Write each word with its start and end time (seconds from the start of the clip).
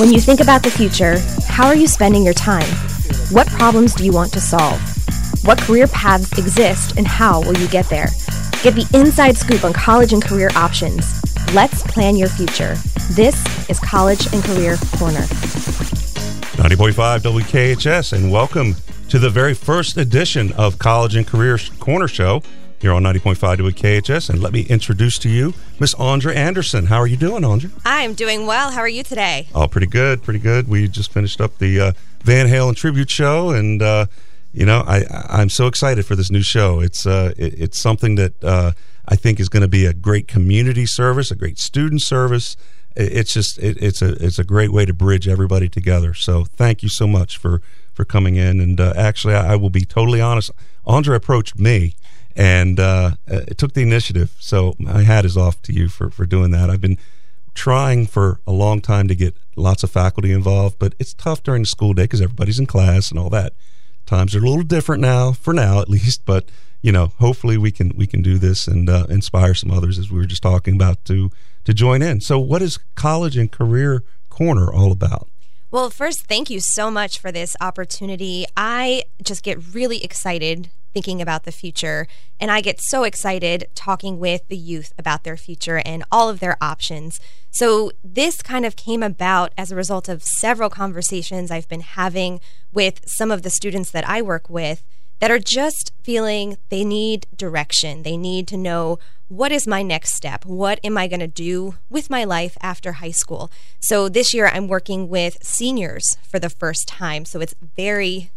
When 0.00 0.14
you 0.14 0.18
think 0.18 0.40
about 0.40 0.62
the 0.62 0.70
future, 0.70 1.18
how 1.46 1.66
are 1.66 1.74
you 1.74 1.86
spending 1.86 2.24
your 2.24 2.32
time? 2.32 2.66
What 3.32 3.46
problems 3.48 3.94
do 3.94 4.02
you 4.02 4.12
want 4.12 4.32
to 4.32 4.40
solve? 4.40 4.80
What 5.44 5.58
career 5.58 5.86
paths 5.88 6.38
exist 6.38 6.96
and 6.96 7.06
how 7.06 7.42
will 7.42 7.54
you 7.58 7.68
get 7.68 7.86
there? 7.90 8.06
Get 8.62 8.76
the 8.76 8.88
inside 8.94 9.36
scoop 9.36 9.62
on 9.62 9.74
college 9.74 10.14
and 10.14 10.24
career 10.24 10.48
options. 10.56 11.04
Let's 11.52 11.82
plan 11.82 12.16
your 12.16 12.30
future. 12.30 12.76
This 13.10 13.36
is 13.68 13.78
College 13.78 14.32
and 14.32 14.42
Career 14.42 14.78
Corner. 14.96 15.20
90.5 16.56 17.20
WKHS, 17.20 18.14
and 18.14 18.32
welcome 18.32 18.76
to 19.10 19.18
the 19.18 19.28
very 19.28 19.52
first 19.52 19.98
edition 19.98 20.50
of 20.52 20.78
College 20.78 21.14
and 21.14 21.26
Career 21.26 21.58
Corner 21.78 22.08
Show 22.08 22.42
here 22.80 22.92
on 22.92 23.02
90.5 23.02 23.58
WKHS. 23.58 24.30
And 24.30 24.40
let 24.40 24.52
me 24.52 24.62
introduce 24.62 25.18
to 25.18 25.28
you 25.28 25.52
Miss 25.78 25.94
Andra 25.94 26.34
Anderson. 26.34 26.86
How 26.86 26.98
are 26.98 27.06
you 27.06 27.16
doing, 27.16 27.44
Andra? 27.44 27.70
I'm 27.84 28.14
doing 28.14 28.46
well. 28.46 28.70
How 28.70 28.80
are 28.80 28.88
you 28.88 29.02
today? 29.02 29.48
Oh, 29.54 29.68
pretty 29.68 29.86
good, 29.86 30.22
pretty 30.22 30.38
good. 30.38 30.68
We 30.68 30.88
just 30.88 31.12
finished 31.12 31.40
up 31.40 31.58
the 31.58 31.80
uh, 31.80 31.92
Van 32.22 32.46
Halen 32.46 32.76
tribute 32.76 33.10
show, 33.10 33.50
and 33.50 33.82
uh, 33.82 34.06
you 34.52 34.66
know, 34.66 34.82
I 34.86 35.04
I'm 35.28 35.50
so 35.50 35.66
excited 35.66 36.06
for 36.06 36.16
this 36.16 36.30
new 36.30 36.42
show. 36.42 36.80
It's 36.80 37.06
uh, 37.06 37.34
it, 37.36 37.54
it's 37.60 37.80
something 37.80 38.14
that 38.16 38.42
uh, 38.42 38.72
I 39.06 39.16
think 39.16 39.40
is 39.40 39.48
going 39.48 39.62
to 39.62 39.68
be 39.68 39.86
a 39.86 39.92
great 39.92 40.26
community 40.26 40.86
service, 40.86 41.30
a 41.30 41.36
great 41.36 41.58
student 41.58 42.02
service. 42.02 42.56
it's 42.96 43.32
just 43.32 43.58
it, 43.58 43.76
it's 43.80 44.02
a 44.02 44.12
it's 44.24 44.38
a 44.38 44.44
great 44.44 44.72
way 44.72 44.84
to 44.86 44.94
bridge 44.94 45.28
everybody 45.28 45.68
together. 45.68 46.14
So 46.14 46.44
thank 46.44 46.82
you 46.82 46.88
so 46.88 47.06
much 47.06 47.36
for 47.36 47.60
for 47.92 48.04
coming 48.04 48.36
in. 48.36 48.60
And 48.60 48.80
uh, 48.80 48.94
actually, 48.96 49.34
I, 49.34 49.52
I 49.52 49.56
will 49.56 49.70
be 49.70 49.84
totally 49.84 50.20
honest. 50.20 50.50
Andra 50.86 51.14
approached 51.14 51.58
me 51.58 51.94
and 52.40 52.80
uh, 52.80 53.10
it 53.26 53.58
took 53.58 53.74
the 53.74 53.82
initiative. 53.82 54.34
So 54.38 54.74
my 54.78 55.02
hat 55.02 55.26
is 55.26 55.36
off 55.36 55.60
to 55.62 55.74
you 55.74 55.90
for, 55.90 56.08
for 56.08 56.24
doing 56.24 56.52
that. 56.52 56.70
I've 56.70 56.80
been 56.80 56.96
trying 57.52 58.06
for 58.06 58.40
a 58.46 58.52
long 58.52 58.80
time 58.80 59.08
to 59.08 59.14
get 59.14 59.36
lots 59.56 59.82
of 59.82 59.90
faculty 59.90 60.32
involved, 60.32 60.78
but 60.78 60.94
it's 60.98 61.12
tough 61.12 61.42
during 61.42 61.62
the 61.62 61.66
school 61.66 61.92
day 61.92 62.04
because 62.04 62.22
everybody's 62.22 62.58
in 62.58 62.64
class 62.64 63.10
and 63.10 63.20
all 63.20 63.28
that. 63.28 63.52
Times 64.06 64.34
are 64.34 64.38
a 64.38 64.48
little 64.48 64.62
different 64.62 65.02
now, 65.02 65.32
for 65.32 65.52
now 65.52 65.80
at 65.80 65.90
least. 65.90 66.24
But 66.24 66.46
you 66.80 66.92
know, 66.92 67.12
hopefully 67.18 67.58
we 67.58 67.70
can 67.70 67.92
we 67.94 68.06
can 68.06 68.22
do 68.22 68.38
this 68.38 68.66
and 68.66 68.88
uh, 68.88 69.04
inspire 69.10 69.52
some 69.52 69.70
others, 69.70 69.98
as 69.98 70.10
we 70.10 70.18
were 70.18 70.24
just 70.24 70.42
talking 70.42 70.74
about, 70.74 71.04
to 71.04 71.30
to 71.64 71.74
join 71.74 72.00
in. 72.00 72.22
So, 72.22 72.38
what 72.38 72.62
is 72.62 72.78
College 72.94 73.36
and 73.36 73.52
Career 73.52 74.02
Corner 74.30 74.72
all 74.72 74.92
about? 74.92 75.28
Well, 75.70 75.90
first, 75.90 76.26
thank 76.26 76.48
you 76.48 76.58
so 76.58 76.90
much 76.90 77.18
for 77.18 77.30
this 77.30 77.54
opportunity. 77.60 78.46
I 78.56 79.04
just 79.22 79.44
get 79.44 79.74
really 79.74 80.02
excited 80.02 80.70
thinking 80.92 81.20
about 81.20 81.44
the 81.44 81.52
future. 81.52 82.06
And 82.38 82.50
I 82.50 82.60
get 82.60 82.80
so 82.80 83.04
excited 83.04 83.68
talking 83.74 84.18
with 84.18 84.48
the 84.48 84.56
youth 84.56 84.92
about 84.98 85.24
their 85.24 85.36
future 85.36 85.82
and 85.84 86.04
all 86.10 86.28
of 86.28 86.40
their 86.40 86.56
options. 86.60 87.20
So, 87.50 87.92
this 88.04 88.42
kind 88.42 88.64
of 88.64 88.76
came 88.76 89.02
about 89.02 89.52
as 89.58 89.72
a 89.72 89.76
result 89.76 90.08
of 90.08 90.22
several 90.22 90.70
conversations 90.70 91.50
I've 91.50 91.68
been 91.68 91.80
having 91.80 92.40
with 92.72 93.00
some 93.06 93.30
of 93.30 93.42
the 93.42 93.50
students 93.50 93.90
that 93.90 94.08
I 94.08 94.22
work 94.22 94.48
with 94.48 94.84
that 95.20 95.30
are 95.30 95.38
just 95.38 95.92
feeling 96.02 96.56
they 96.70 96.84
need 96.84 97.26
direction. 97.36 98.02
They 98.02 98.16
need 98.16 98.48
to 98.48 98.56
know 98.56 98.98
what 99.28 99.52
is 99.52 99.66
my 99.66 99.82
next 99.82 100.14
step? 100.14 100.44
What 100.44 100.80
am 100.82 100.98
I 100.98 101.06
going 101.06 101.20
to 101.20 101.28
do 101.28 101.76
with 101.88 102.10
my 102.10 102.24
life 102.24 102.58
after 102.62 102.94
high 102.94 103.12
school? 103.12 103.50
So, 103.78 104.08
this 104.08 104.34
year 104.34 104.48
I'm 104.48 104.66
working 104.66 105.08
with 105.08 105.38
seniors 105.42 106.04
for 106.22 106.40
the 106.40 106.50
first 106.50 106.88
time. 106.88 107.24
So, 107.24 107.40
it's 107.40 107.54
very 107.76 108.30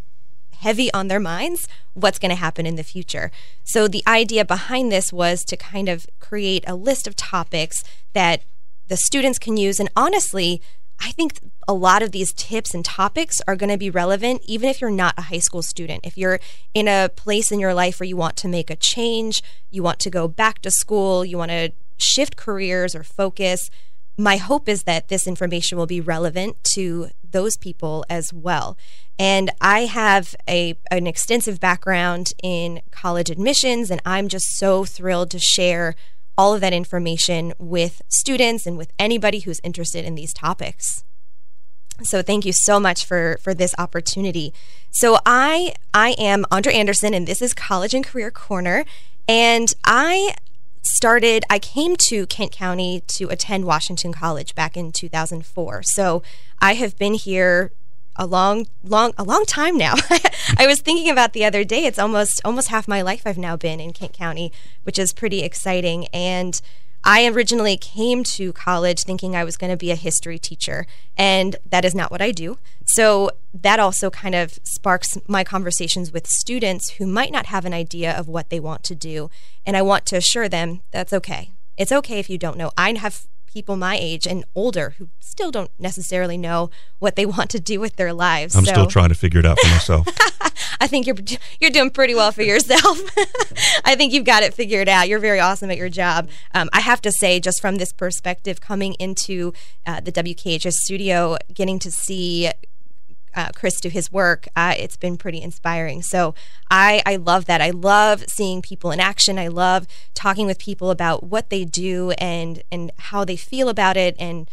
heavy 0.63 0.91
on 0.93 1.07
their 1.07 1.19
minds 1.19 1.67
what's 1.93 2.19
going 2.19 2.29
to 2.29 2.45
happen 2.47 2.65
in 2.65 2.75
the 2.75 2.83
future. 2.83 3.31
So 3.63 3.87
the 3.87 4.03
idea 4.07 4.45
behind 4.45 4.91
this 4.91 5.11
was 5.11 5.43
to 5.45 5.57
kind 5.57 5.89
of 5.89 6.07
create 6.19 6.63
a 6.65 6.75
list 6.75 7.07
of 7.07 7.15
topics 7.15 7.83
that 8.13 8.43
the 8.87 8.97
students 8.97 9.39
can 9.39 9.57
use. 9.57 9.79
And 9.79 9.89
honestly, 9.95 10.61
I 10.99 11.11
think 11.11 11.39
a 11.67 11.73
lot 11.73 12.01
of 12.01 12.11
these 12.11 12.33
tips 12.33 12.73
and 12.73 12.83
topics 12.85 13.35
are 13.47 13.57
going 13.57 13.71
to 13.71 13.77
be 13.77 13.89
relevant 13.89 14.41
even 14.45 14.69
if 14.69 14.79
you're 14.79 14.89
not 14.89 15.15
a 15.17 15.23
high 15.23 15.39
school 15.39 15.61
student. 15.61 16.05
If 16.05 16.17
you're 16.17 16.39
in 16.73 16.87
a 16.87 17.09
place 17.09 17.51
in 17.51 17.59
your 17.59 17.73
life 17.73 17.99
where 17.99 18.07
you 18.07 18.17
want 18.17 18.37
to 18.37 18.47
make 18.47 18.69
a 18.69 18.77
change, 18.77 19.43
you 19.69 19.83
want 19.83 19.99
to 19.99 20.09
go 20.09 20.27
back 20.27 20.59
to 20.61 20.71
school, 20.71 21.25
you 21.25 21.37
want 21.37 21.51
to 21.51 21.73
shift 21.97 22.35
careers 22.37 22.95
or 22.95 23.03
focus, 23.03 23.69
my 24.17 24.37
hope 24.37 24.69
is 24.69 24.83
that 24.83 25.07
this 25.07 25.27
information 25.27 25.77
will 25.77 25.87
be 25.87 26.01
relevant 26.01 26.57
to 26.75 27.09
those 27.33 27.57
people 27.57 28.05
as 28.09 28.31
well. 28.31 28.77
And 29.19 29.51
I 29.59 29.81
have 29.81 30.35
a 30.49 30.75
an 30.89 31.05
extensive 31.05 31.59
background 31.59 32.29
in 32.41 32.81
college 32.91 33.29
admissions 33.29 33.91
and 33.91 34.01
I'm 34.05 34.29
just 34.29 34.57
so 34.57 34.85
thrilled 34.85 35.29
to 35.31 35.39
share 35.39 35.95
all 36.37 36.55
of 36.55 36.61
that 36.61 36.73
information 36.73 37.53
with 37.59 38.01
students 38.09 38.65
and 38.65 38.77
with 38.77 38.91
anybody 38.97 39.39
who's 39.39 39.59
interested 39.63 40.05
in 40.05 40.15
these 40.15 40.33
topics. 40.33 41.03
So 42.01 42.21
thank 42.23 42.45
you 42.45 42.53
so 42.53 42.79
much 42.79 43.05
for 43.05 43.37
for 43.41 43.53
this 43.53 43.75
opportunity. 43.77 44.53
So 44.91 45.19
I 45.25 45.73
I 45.93 46.15
am 46.17 46.45
Andra 46.51 46.73
Anderson 46.73 47.13
and 47.13 47.27
this 47.27 47.41
is 47.41 47.53
College 47.53 47.93
and 47.93 48.03
Career 48.03 48.31
Corner 48.31 48.85
and 49.27 49.73
I 49.83 50.35
started, 50.83 51.43
I 51.49 51.59
came 51.59 51.95
to 52.09 52.25
Kent 52.27 52.51
County 52.51 53.03
to 53.15 53.29
attend 53.29 53.65
Washington 53.65 54.13
College 54.13 54.55
back 54.55 54.77
in 54.77 54.91
2004. 54.91 55.83
So 55.83 56.23
I 56.59 56.75
have 56.75 56.97
been 56.97 57.13
here 57.13 57.71
a 58.15 58.25
long 58.27 58.67
long 58.83 59.11
a 59.17 59.23
long 59.23 59.43
time 59.43 59.75
now 59.75 59.95
i 60.57 60.67
was 60.67 60.81
thinking 60.81 61.09
about 61.09 61.33
the 61.33 61.43
other 61.43 61.63
day 61.63 61.85
it's 61.85 61.97
almost 61.97 62.39
almost 62.45 62.67
half 62.67 62.87
my 62.87 63.01
life 63.01 63.23
i've 63.25 63.39
now 63.39 63.55
been 63.55 63.79
in 63.79 63.91
kent 63.91 64.13
county 64.13 64.51
which 64.83 64.99
is 64.99 65.11
pretty 65.11 65.41
exciting 65.41 66.05
and 66.13 66.61
I 67.03 67.27
originally 67.27 67.75
came 67.75 68.23
to 68.23 68.53
college 68.53 69.03
thinking 69.03 69.35
I 69.35 69.43
was 69.43 69.57
going 69.57 69.71
to 69.71 69.77
be 69.77 69.91
a 69.91 69.95
history 69.95 70.39
teacher, 70.39 70.87
and 71.17 71.57
that 71.69 71.83
is 71.83 71.93
not 71.93 72.11
what 72.11 72.21
I 72.21 72.31
do. 72.31 72.57
So 72.85 73.31
that 73.53 73.79
also 73.79 74.09
kind 74.09 74.35
of 74.35 74.57
sparks 74.63 75.17
my 75.27 75.43
conversations 75.43 76.13
with 76.13 76.27
students 76.27 76.91
who 76.91 77.05
might 77.05 77.31
not 77.31 77.47
have 77.47 77.65
an 77.65 77.73
idea 77.73 78.17
of 78.17 78.27
what 78.27 78.49
they 78.49 78.59
want 78.59 78.83
to 78.85 78.95
do. 78.95 79.29
And 79.65 79.75
I 79.75 79.81
want 79.81 80.05
to 80.07 80.17
assure 80.17 80.47
them 80.47 80.81
that's 80.91 81.13
okay. 81.13 81.51
It's 81.77 81.91
okay 81.91 82.19
if 82.19 82.29
you 82.29 82.37
don't 82.37 82.57
know. 82.57 82.71
I 82.77 82.93
have 82.97 83.25
people 83.53 83.75
my 83.75 83.97
age 83.99 84.25
and 84.25 84.43
older 84.55 84.95
who 84.97 85.09
still 85.19 85.51
don't 85.51 85.69
necessarily 85.77 86.37
know 86.37 86.69
what 86.99 87.15
they 87.15 87.25
want 87.33 87.49
to 87.51 87.59
do 87.59 87.79
with 87.79 87.95
their 87.95 88.13
lives. 88.13 88.55
I'm 88.55 88.65
so. 88.65 88.71
still 88.71 88.87
trying 88.87 89.09
to 89.09 89.15
figure 89.15 89.39
it 89.39 89.45
out 89.45 89.59
for 89.59 89.67
myself. 89.69 90.07
I 90.79 90.87
think 90.87 91.07
you're 91.07 91.15
you're 91.61 91.71
doing 91.71 91.91
pretty 91.91 92.13
well 92.13 92.31
for 92.31 92.41
yourself. 92.41 92.99
I 93.85 93.95
think 93.95 94.11
you've 94.11 94.25
got 94.25 94.43
it 94.43 94.53
figured 94.53 94.89
out. 94.89 95.07
You're 95.07 95.19
very 95.19 95.39
awesome 95.39 95.71
at 95.71 95.77
your 95.77 95.89
job. 95.89 96.29
Um, 96.53 96.69
I 96.73 96.81
have 96.81 97.01
to 97.01 97.11
say, 97.11 97.39
just 97.39 97.61
from 97.61 97.77
this 97.77 97.93
perspective, 97.93 98.59
coming 98.59 98.93
into 98.95 99.53
uh, 99.85 100.01
the 100.01 100.11
WKHS 100.11 100.73
studio, 100.73 101.37
getting 101.53 101.79
to 101.79 101.91
see 101.91 102.51
uh, 103.35 103.49
Chris 103.55 103.79
do 103.79 103.89
his 103.89 104.11
work, 104.11 104.47
uh, 104.55 104.73
it's 104.77 104.97
been 104.97 105.17
pretty 105.17 105.41
inspiring. 105.41 106.01
So 106.01 106.35
I, 106.69 107.01
I 107.05 107.15
love 107.15 107.45
that. 107.45 107.61
I 107.61 107.71
love 107.71 108.23
seeing 108.27 108.61
people 108.61 108.91
in 108.91 108.99
action. 108.99 109.39
I 109.39 109.47
love 109.47 109.87
talking 110.13 110.45
with 110.45 110.59
people 110.59 110.91
about 110.91 111.23
what 111.23 111.49
they 111.49 111.65
do 111.65 112.11
and 112.11 112.63
and 112.71 112.91
how 112.97 113.25
they 113.25 113.35
feel 113.35 113.69
about 113.69 113.97
it 113.97 114.15
and 114.19 114.49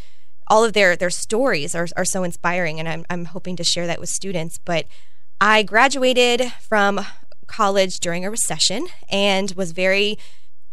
all 0.51 0.65
of 0.65 0.73
their 0.73 0.97
their 0.97 1.11
stories 1.11 1.75
are, 1.75 1.87
are 1.97 2.05
so 2.05 2.25
inspiring 2.25 2.81
and 2.81 2.89
I'm, 2.89 3.07
I'm 3.09 3.27
hoping 3.27 3.57
to 3.57 3.65
share 3.65 3.87
that 3.87 4.01
with 4.01 4.09
students 4.09 4.59
but 4.59 4.87
i 5.41 5.63
graduated 5.63 6.53
from 6.61 7.01
college 7.47 8.01
during 8.01 8.25
a 8.25 8.31
recession 8.31 8.89
and 9.09 9.53
was 9.53 9.73
very 9.73 10.19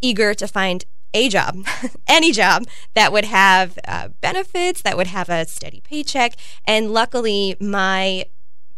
eager 0.02 0.34
to 0.34 0.48
find 0.48 0.86
a 1.18 1.30
job, 1.30 1.66
any 2.08 2.32
job 2.32 2.66
that 2.94 3.12
would 3.12 3.26
have 3.26 3.80
uh, 3.88 4.10
benefits, 4.22 4.82
that 4.84 4.96
would 4.98 5.08
have 5.08 5.30
a 5.30 5.46
steady 5.46 5.82
paycheck. 5.82 6.36
And 6.66 6.92
luckily, 6.92 7.56
my 7.60 8.26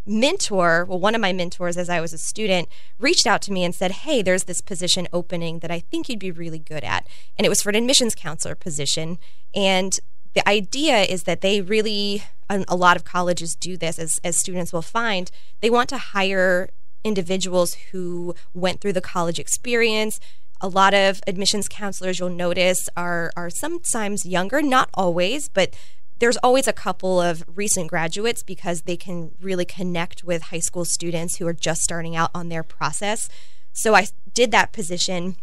mentor, 0.05 0.85
well, 0.85 0.99
one 0.99 1.15
of 1.15 1.21
my 1.21 1.33
mentors 1.33 1.77
as 1.77 1.89
I 1.89 2.01
was 2.01 2.13
a 2.13 2.17
student, 2.17 2.67
reached 2.97 3.27
out 3.27 3.41
to 3.43 3.51
me 3.51 3.63
and 3.63 3.75
said, 3.75 3.91
Hey, 3.91 4.21
there's 4.21 4.45
this 4.45 4.61
position 4.61 5.07
opening 5.13 5.59
that 5.59 5.71
I 5.71 5.79
think 5.79 6.09
you'd 6.09 6.19
be 6.19 6.31
really 6.31 6.59
good 6.59 6.83
at. 6.83 7.05
And 7.37 7.45
it 7.45 7.49
was 7.49 7.61
for 7.61 7.69
an 7.69 7.75
admissions 7.75 8.15
counselor 8.15 8.55
position. 8.55 9.19
And 9.53 9.99
the 10.33 10.47
idea 10.47 11.01
is 11.01 11.23
that 11.23 11.41
they 11.41 11.61
really, 11.61 12.23
a 12.49 12.75
lot 12.75 12.95
of 12.95 13.03
colleges 13.03 13.55
do 13.55 13.77
this, 13.77 13.99
as, 13.99 14.19
as 14.23 14.39
students 14.39 14.71
will 14.71 14.81
find, 14.81 15.29
they 15.61 15.69
want 15.69 15.89
to 15.89 15.97
hire 15.97 16.69
individuals 17.03 17.75
who 17.91 18.35
went 18.53 18.81
through 18.81 18.93
the 18.93 19.01
college 19.01 19.39
experience, 19.39 20.19
a 20.61 20.67
lot 20.67 20.93
of 20.93 21.21
admissions 21.27 21.67
counselors 21.67 22.19
you'll 22.19 22.29
notice 22.29 22.89
are 22.97 23.31
are 23.35 23.49
sometimes 23.49 24.25
younger, 24.25 24.61
not 24.61 24.89
always, 24.93 25.49
but 25.49 25.73
there's 26.19 26.37
always 26.37 26.67
a 26.67 26.73
couple 26.73 27.21
of 27.21 27.43
recent 27.47 27.87
graduates 27.87 28.43
because 28.43 28.81
they 28.81 28.97
can 28.97 29.31
really 29.41 29.65
connect 29.65 30.23
with 30.23 30.43
high 30.43 30.59
school 30.59 30.83
students 30.85 31.37
who 31.37 31.47
are 31.47 31.53
just 31.53 31.81
starting 31.81 32.15
out 32.15 32.29
on 32.35 32.49
their 32.49 32.63
process. 32.63 33.29
So 33.71 33.95
I 33.95 34.07
did 34.33 34.51
that 34.51 34.73
position. 34.73 35.37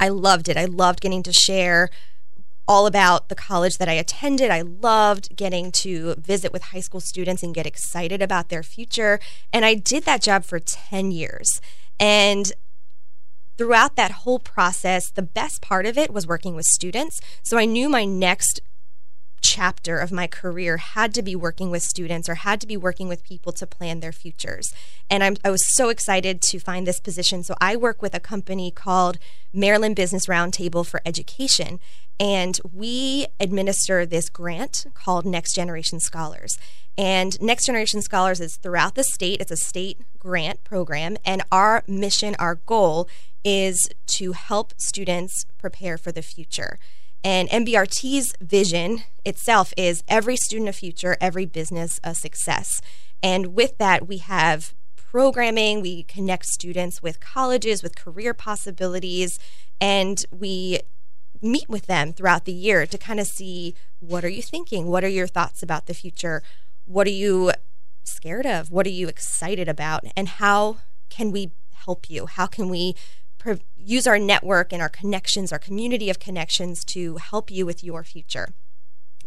I 0.00 0.08
loved 0.08 0.48
it. 0.48 0.56
I 0.56 0.64
loved 0.64 1.00
getting 1.00 1.22
to 1.24 1.32
share 1.32 1.90
all 2.68 2.86
about 2.86 3.28
the 3.28 3.34
college 3.34 3.78
that 3.78 3.88
I 3.88 3.92
attended. 3.92 4.50
I 4.50 4.62
loved 4.62 5.36
getting 5.36 5.70
to 5.82 6.14
visit 6.16 6.52
with 6.52 6.64
high 6.64 6.80
school 6.80 7.00
students 7.00 7.42
and 7.42 7.54
get 7.54 7.66
excited 7.66 8.22
about 8.22 8.48
their 8.48 8.62
future. 8.62 9.20
And 9.52 9.64
I 9.64 9.74
did 9.74 10.04
that 10.04 10.22
job 10.22 10.44
for 10.44 10.58
10 10.58 11.12
years. 11.12 11.60
And 12.00 12.52
throughout 13.56 13.96
that 13.96 14.10
whole 14.10 14.38
process, 14.38 15.10
the 15.10 15.22
best 15.22 15.62
part 15.62 15.86
of 15.86 15.96
it 15.96 16.12
was 16.12 16.26
working 16.26 16.54
with 16.54 16.66
students. 16.66 17.18
So 17.42 17.58
I 17.58 17.64
knew 17.64 17.88
my 17.88 18.04
next 18.04 18.60
chapter 19.42 19.98
of 19.98 20.10
my 20.10 20.26
career 20.26 20.76
had 20.76 21.14
to 21.14 21.22
be 21.22 21.36
working 21.36 21.70
with 21.70 21.82
students 21.82 22.28
or 22.28 22.34
had 22.36 22.60
to 22.60 22.66
be 22.66 22.76
working 22.76 23.06
with 23.08 23.22
people 23.22 23.52
to 23.52 23.66
plan 23.66 24.00
their 24.00 24.12
futures. 24.12 24.72
And 25.08 25.22
I'm, 25.22 25.36
I 25.44 25.50
was 25.50 25.62
so 25.76 25.88
excited 25.88 26.42
to 26.42 26.58
find 26.58 26.86
this 26.86 27.00
position. 27.00 27.44
So 27.44 27.54
I 27.60 27.76
work 27.76 28.02
with 28.02 28.14
a 28.14 28.20
company 28.20 28.70
called 28.70 29.18
Maryland 29.52 29.94
Business 29.94 30.26
Roundtable 30.26 30.84
for 30.84 31.00
Education. 31.06 31.78
And 32.18 32.58
we 32.72 33.26
administer 33.38 34.06
this 34.06 34.28
grant 34.28 34.86
called 34.94 35.26
Next 35.26 35.54
Generation 35.54 36.00
Scholars. 36.00 36.58
And 36.98 37.40
Next 37.40 37.66
Generation 37.66 38.00
Scholars 38.00 38.40
is 38.40 38.56
throughout 38.56 38.94
the 38.94 39.04
state, 39.04 39.40
it's 39.40 39.52
a 39.52 39.56
state 39.56 40.00
grant 40.18 40.64
program. 40.64 41.18
And 41.24 41.42
our 41.52 41.84
mission, 41.86 42.34
our 42.38 42.56
goal 42.56 43.08
is 43.46 43.88
to 44.08 44.32
help 44.32 44.74
students 44.76 45.46
prepare 45.56 45.96
for 45.96 46.10
the 46.10 46.20
future. 46.20 46.80
And 47.22 47.48
MBRT's 47.48 48.34
vision 48.40 49.04
itself 49.24 49.72
is 49.76 50.02
every 50.08 50.36
student 50.36 50.68
a 50.68 50.72
future, 50.72 51.16
every 51.20 51.46
business 51.46 52.00
a 52.02 52.12
success. 52.12 52.80
And 53.22 53.54
with 53.54 53.78
that, 53.78 54.08
we 54.08 54.18
have 54.18 54.74
programming, 54.96 55.80
we 55.80 56.02
connect 56.02 56.46
students 56.46 57.02
with 57.02 57.20
colleges, 57.20 57.84
with 57.84 57.94
career 57.94 58.34
possibilities, 58.34 59.38
and 59.80 60.18
we 60.32 60.80
meet 61.40 61.68
with 61.68 61.86
them 61.86 62.12
throughout 62.12 62.46
the 62.46 62.52
year 62.52 62.84
to 62.84 62.98
kind 62.98 63.20
of 63.20 63.28
see 63.28 63.74
what 64.00 64.24
are 64.24 64.28
you 64.28 64.42
thinking? 64.42 64.88
What 64.88 65.04
are 65.04 65.08
your 65.08 65.28
thoughts 65.28 65.62
about 65.62 65.86
the 65.86 65.94
future? 65.94 66.42
What 66.84 67.06
are 67.06 67.10
you 67.10 67.52
scared 68.02 68.46
of? 68.46 68.72
What 68.72 68.86
are 68.86 68.90
you 68.90 69.06
excited 69.06 69.68
about? 69.68 70.04
And 70.16 70.26
how 70.28 70.78
can 71.10 71.30
we 71.30 71.52
help 71.86 72.10
you? 72.10 72.26
How 72.26 72.46
can 72.46 72.68
we 72.68 72.96
use 73.76 74.06
our 74.06 74.18
network 74.18 74.72
and 74.72 74.82
our 74.82 74.88
connections, 74.88 75.52
our 75.52 75.58
community 75.58 76.10
of 76.10 76.18
connections 76.18 76.84
to 76.86 77.16
help 77.16 77.50
you 77.50 77.64
with 77.64 77.84
your 77.84 78.02
future? 78.04 78.48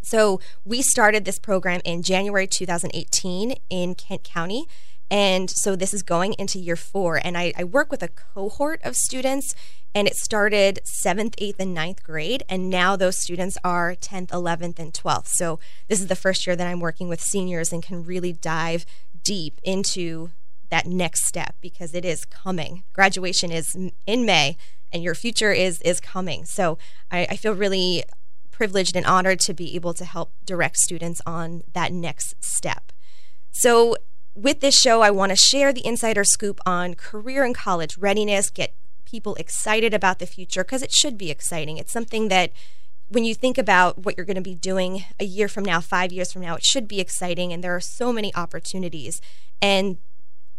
So, 0.02 0.40
we 0.64 0.82
started 0.82 1.26
this 1.26 1.40
program 1.40 1.82
in 1.84 2.04
January 2.04 2.48
2018 2.48 3.56
in 3.70 3.96
Kent 3.96 4.24
County. 4.24 4.66
And 5.12 5.50
so 5.50 5.76
this 5.76 5.94
is 5.94 6.04
going 6.04 6.34
into 6.38 6.60
year 6.60 6.76
four. 6.76 7.20
And 7.24 7.38
I, 7.38 7.52
I 7.58 7.64
work 7.64 7.92
with 7.92 8.04
a 8.04 8.10
cohort 8.10 8.80
of 8.84 8.96
students 8.96 9.56
and 9.96 10.08
it 10.08 10.16
started 10.16 10.80
seventh, 10.84 11.34
eighth, 11.40 11.60
and 11.60 11.74
ninth 11.74 12.04
grade. 12.04 12.44
And 12.48 12.70
now 12.70 12.96
those 12.96 13.20
students 13.20 13.58
are 13.64 13.96
10th, 13.96 14.28
11th, 14.28 14.78
and 14.78 14.94
12th. 14.94 15.28
So 15.28 15.60
this 15.88 16.00
is 16.00 16.08
the 16.08 16.16
first 16.16 16.46
year 16.46 16.56
that 16.56 16.68
I'm 16.68 16.80
working 16.80 17.10
with 17.10 17.22
seniors 17.22 17.74
and 17.74 17.82
can 17.82 18.04
really 18.04 18.34
dive 18.34 18.86
deep 19.24 19.60
into 19.64 20.30
that 20.70 20.86
next 20.86 21.26
step 21.26 21.56
because 21.62 21.94
it 21.94 22.06
is 22.06 22.26
coming. 22.26 22.84
Graduation 22.94 23.52
is 23.52 23.76
in 24.06 24.26
May 24.26 24.58
and 24.92 25.04
your 25.04 25.16
future 25.16 25.52
is 25.52 25.82
is 25.82 26.00
coming. 26.00 26.46
So 26.46 26.78
I, 27.12 27.28
I 27.32 27.36
feel 27.36 27.54
really 27.54 28.04
privileged 28.52 28.96
and 28.96 29.06
honored 29.06 29.40
to 29.40 29.54
be 29.54 29.76
able 29.76 29.94
to 29.94 30.06
help 30.06 30.34
direct 30.46 30.78
students 30.78 31.22
on 31.26 31.64
that 31.74 31.94
next 31.94 32.36
step. 32.44 32.92
So 33.52 33.96
with 34.36 34.60
this 34.60 34.80
show, 34.80 35.02
I 35.02 35.12
want 35.12 35.32
to 35.32 35.36
share 35.36 35.74
the 35.74 35.86
insider 35.86 36.24
scoop 36.24 36.60
on 36.66 36.96
career 36.96 37.44
and 37.44 37.56
college 37.56 37.98
readiness, 37.98 38.50
get 38.50 38.74
people 39.06 39.36
excited 39.36 39.94
about 39.94 40.20
the 40.20 40.26
future 40.26 40.64
because 40.64 40.84
it 40.84 40.92
should 40.92 41.18
be 41.18 41.32
exciting. 41.32 41.78
It's 41.78 41.92
something 41.92 42.28
that 42.28 42.52
when 43.08 43.26
you 43.26 43.34
think 43.34 43.58
about 43.58 43.98
what 44.06 44.16
you're 44.16 44.26
going 44.26 44.36
to 44.36 44.42
be 44.42 44.56
doing 44.56 45.04
a 45.20 45.26
year 45.26 45.48
from 45.48 45.66
now, 45.66 45.82
five 45.82 46.12
years 46.12 46.32
from 46.32 46.44
now, 46.44 46.56
it 46.56 46.64
should 46.64 46.88
be 46.88 47.00
exciting. 47.00 47.52
And 47.52 47.64
there 47.64 47.76
are 47.76 47.82
so 47.82 48.14
many 48.14 48.34
opportunities. 48.36 49.20
And 49.62 49.98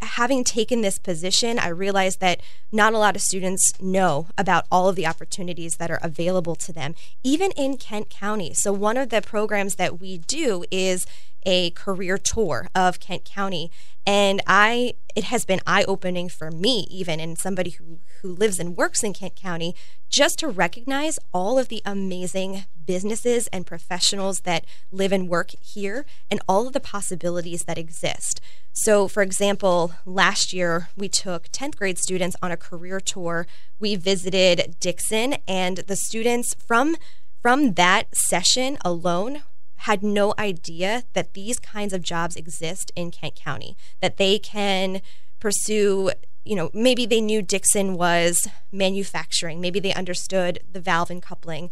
having 0.02 0.44
taken 0.44 0.80
this 0.80 0.98
position, 0.98 1.58
I 1.58 1.68
realized 1.68 2.20
that 2.20 2.40
not 2.72 2.94
a 2.94 2.98
lot 2.98 3.16
of 3.16 3.22
students 3.22 3.72
know 3.80 4.28
about 4.38 4.66
all 4.70 4.88
of 4.88 4.96
the 4.96 5.06
opportunities 5.06 5.76
that 5.76 5.90
are 5.90 6.00
available 6.02 6.54
to 6.56 6.72
them, 6.72 6.94
even 7.22 7.50
in 7.52 7.76
Kent 7.76 8.10
County. 8.10 8.52
So, 8.54 8.72
one 8.72 8.96
of 8.96 9.10
the 9.10 9.22
programs 9.22 9.76
that 9.76 10.00
we 10.00 10.18
do 10.18 10.64
is 10.70 11.06
a 11.44 11.70
career 11.70 12.18
tour 12.18 12.68
of 12.74 13.00
Kent 13.00 13.24
County. 13.24 13.70
And 14.06 14.42
I 14.46 14.94
it 15.16 15.24
has 15.24 15.44
been 15.44 15.60
eye-opening 15.66 16.28
for 16.28 16.50
me 16.50 16.86
even 16.90 17.20
and 17.20 17.38
somebody 17.38 17.70
who 17.70 17.98
who 18.22 18.28
lives 18.28 18.58
and 18.58 18.76
works 18.76 19.02
in 19.02 19.12
Kent 19.12 19.36
County 19.36 19.74
just 20.08 20.38
to 20.38 20.48
recognize 20.48 21.18
all 21.32 21.58
of 21.58 21.68
the 21.68 21.82
amazing 21.84 22.64
businesses 22.84 23.46
and 23.48 23.66
professionals 23.66 24.40
that 24.40 24.64
live 24.90 25.12
and 25.12 25.28
work 25.28 25.52
here 25.60 26.04
and 26.30 26.40
all 26.48 26.66
of 26.66 26.72
the 26.72 26.80
possibilities 26.80 27.64
that 27.64 27.78
exist. 27.78 28.40
So, 28.72 29.08
for 29.08 29.22
example, 29.22 29.92
last 30.04 30.52
year 30.52 30.88
we 30.96 31.08
took 31.08 31.48
10th 31.48 31.76
grade 31.76 31.98
students 31.98 32.36
on 32.42 32.50
a 32.50 32.56
career 32.56 33.00
tour. 33.00 33.46
We 33.78 33.94
visited 33.96 34.76
Dixon 34.80 35.36
and 35.46 35.78
the 35.78 35.96
students 35.96 36.54
from 36.54 36.96
from 37.42 37.72
that 37.72 38.14
session 38.14 38.76
alone 38.84 39.42
had 39.80 40.02
no 40.02 40.34
idea 40.38 41.04
that 41.14 41.34
these 41.34 41.58
kinds 41.58 41.92
of 41.92 42.02
jobs 42.02 42.36
exist 42.36 42.92
in 42.94 43.10
Kent 43.10 43.34
County, 43.34 43.76
that 44.00 44.18
they 44.18 44.38
can 44.38 45.00
pursue 45.38 46.10
you 46.42 46.56
know, 46.56 46.70
maybe 46.72 47.04
they 47.04 47.20
knew 47.20 47.42
Dixon 47.42 47.94
was 47.94 48.48
manufacturing, 48.72 49.60
maybe 49.60 49.78
they 49.78 49.92
understood 49.92 50.60
the 50.70 50.80
valve 50.80 51.10
and 51.10 51.22
coupling, 51.22 51.70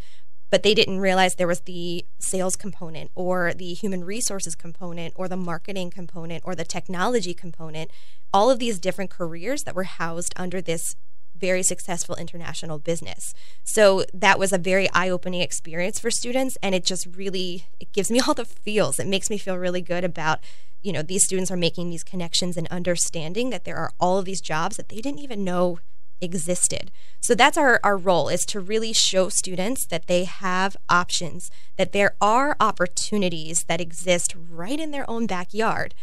but 0.50 0.62
they 0.62 0.74
didn't 0.74 1.00
realize 1.00 1.34
there 1.34 1.46
was 1.46 1.62
the 1.62 2.04
sales 2.18 2.56
component 2.56 3.10
or 3.14 3.52
the 3.54 3.74
human 3.74 4.04
resources 4.04 4.54
component 4.54 5.14
or 5.16 5.28
the 5.28 5.36
marketing 5.36 5.90
component 5.90 6.42
or 6.44 6.54
the 6.54 6.64
technology 6.64 7.34
component, 7.34 7.90
all 8.32 8.50
of 8.50 8.58
these 8.58 8.78
different 8.78 9.10
careers 9.10 9.64
that 9.64 9.74
were 9.74 9.84
housed 9.84 10.32
under 10.36 10.60
this 10.60 10.96
very 11.38 11.62
successful 11.62 12.16
international 12.16 12.78
business. 12.78 13.34
So 13.64 14.04
that 14.12 14.38
was 14.38 14.52
a 14.52 14.58
very 14.58 14.88
eye-opening 14.92 15.40
experience 15.40 15.98
for 15.98 16.10
students 16.10 16.56
and 16.62 16.74
it 16.74 16.84
just 16.84 17.06
really 17.06 17.66
it 17.80 17.92
gives 17.92 18.10
me 18.10 18.20
all 18.26 18.34
the 18.34 18.44
feels. 18.44 18.98
It 18.98 19.06
makes 19.06 19.30
me 19.30 19.38
feel 19.38 19.56
really 19.56 19.82
good 19.82 20.04
about 20.04 20.40
you 20.82 20.92
know 20.92 21.02
these 21.02 21.24
students 21.24 21.50
are 21.50 21.56
making 21.56 21.90
these 21.90 22.04
connections 22.04 22.56
and 22.56 22.68
understanding 22.68 23.50
that 23.50 23.64
there 23.64 23.76
are 23.76 23.92
all 23.98 24.18
of 24.18 24.24
these 24.24 24.40
jobs 24.40 24.76
that 24.76 24.88
they 24.88 24.96
didn't 24.96 25.20
even 25.20 25.44
know 25.44 25.78
existed. 26.20 26.90
So 27.20 27.34
that's 27.34 27.58
our, 27.58 27.80
our 27.82 27.96
role 27.96 28.28
is 28.28 28.44
to 28.46 28.60
really 28.60 28.92
show 28.92 29.28
students 29.28 29.86
that 29.86 30.06
they 30.06 30.24
have 30.24 30.76
options, 30.88 31.50
that 31.76 31.92
there 31.92 32.14
are 32.20 32.56
opportunities 32.60 33.64
that 33.68 33.80
exist 33.80 34.34
right 34.50 34.78
in 34.78 34.90
their 34.90 35.08
own 35.08 35.26
backyard. 35.26 35.94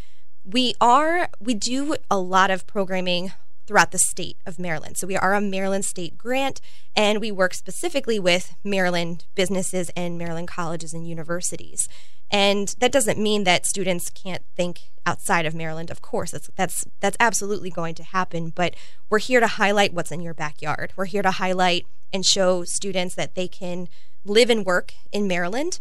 We 0.44 0.76
are 0.80 1.30
we 1.40 1.54
do 1.56 1.96
a 2.12 2.20
lot 2.20 2.52
of 2.52 2.68
programming 2.68 3.34
throughout 3.66 3.92
the 3.92 4.00
state 4.00 4.38
of 4.46 4.60
Maryland. 4.60 4.98
So 4.98 5.08
we 5.08 5.18
are 5.18 5.34
a 5.34 5.42
Maryland 5.42 5.86
state 5.86 6.18
grant 6.18 6.62
and 6.96 7.20
we 7.20 7.32
work 7.32 7.54
specifically 7.54 8.20
with 8.20 8.56
Maryland 8.64 9.26
businesses 9.36 9.90
and 9.96 10.18
Maryland 10.18 10.48
colleges 10.48 10.94
and 10.94 11.08
universities. 11.08 11.88
And 12.32 12.76
that 12.80 12.92
doesn't 12.92 13.20
mean 13.20 13.44
that 13.44 13.66
students 13.66 14.10
can't 14.10 14.44
think 14.56 14.92
outside 15.06 15.46
of 15.46 15.54
Maryland. 15.54 15.92
Of 15.92 16.02
course, 16.02 16.32
that's 16.32 16.50
that's 16.56 16.86
that's 17.00 17.18
absolutely 17.20 17.70
going 17.70 17.96
to 17.96 18.04
happen, 18.04 18.50
but 18.50 18.76
we're 19.10 19.20
here 19.20 19.40
to 19.40 19.48
highlight 19.48 19.94
what's 19.94 20.12
in 20.12 20.22
your 20.22 20.34
backyard. 20.34 20.92
We're 20.96 21.06
here 21.06 21.22
to 21.22 21.32
highlight 21.32 21.86
and 22.12 22.26
show 22.26 22.64
students 22.64 23.16
that 23.16 23.36
they 23.36 23.48
can 23.48 23.88
live 24.24 24.50
and 24.50 24.66
work 24.66 24.94
in 25.12 25.28
Maryland 25.28 25.80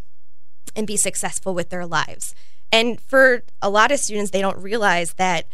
and 0.77 0.87
be 0.87 0.97
successful 0.97 1.55
with 1.55 1.71
their 1.71 1.87
lives. 1.87 2.35
And 2.71 3.01
for 3.01 3.43
a 3.63 3.71
lot 3.71 3.93
of 3.93 4.01
students, 4.01 4.31
they 4.31 4.41
don't 4.41 4.59
realize 4.59 5.15
that 5.15 5.47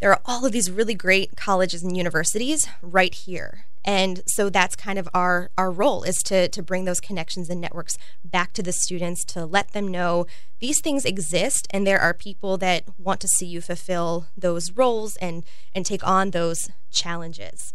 there 0.00 0.10
are 0.10 0.20
all 0.24 0.44
of 0.44 0.52
these 0.52 0.70
really 0.70 0.94
great 0.94 1.36
colleges 1.36 1.82
and 1.82 1.96
universities 1.96 2.68
right 2.82 3.14
here. 3.14 3.66
And 3.84 4.22
so 4.26 4.50
that's 4.50 4.74
kind 4.74 4.98
of 4.98 5.08
our, 5.14 5.50
our 5.56 5.70
role 5.70 6.02
is 6.02 6.16
to, 6.24 6.48
to 6.48 6.62
bring 6.62 6.84
those 6.84 6.98
connections 6.98 7.48
and 7.48 7.60
networks 7.60 7.96
back 8.24 8.52
to 8.54 8.62
the 8.62 8.72
students 8.72 9.24
to 9.26 9.46
let 9.46 9.72
them 9.72 9.86
know 9.86 10.26
these 10.58 10.80
things 10.80 11.04
exist 11.04 11.68
and 11.70 11.86
there 11.86 12.00
are 12.00 12.12
people 12.12 12.58
that 12.58 12.84
want 12.98 13.20
to 13.20 13.28
see 13.28 13.46
you 13.46 13.60
fulfill 13.60 14.26
those 14.36 14.72
roles 14.72 15.16
and, 15.16 15.44
and 15.72 15.86
take 15.86 16.04
on 16.06 16.32
those 16.32 16.68
challenges. 16.90 17.74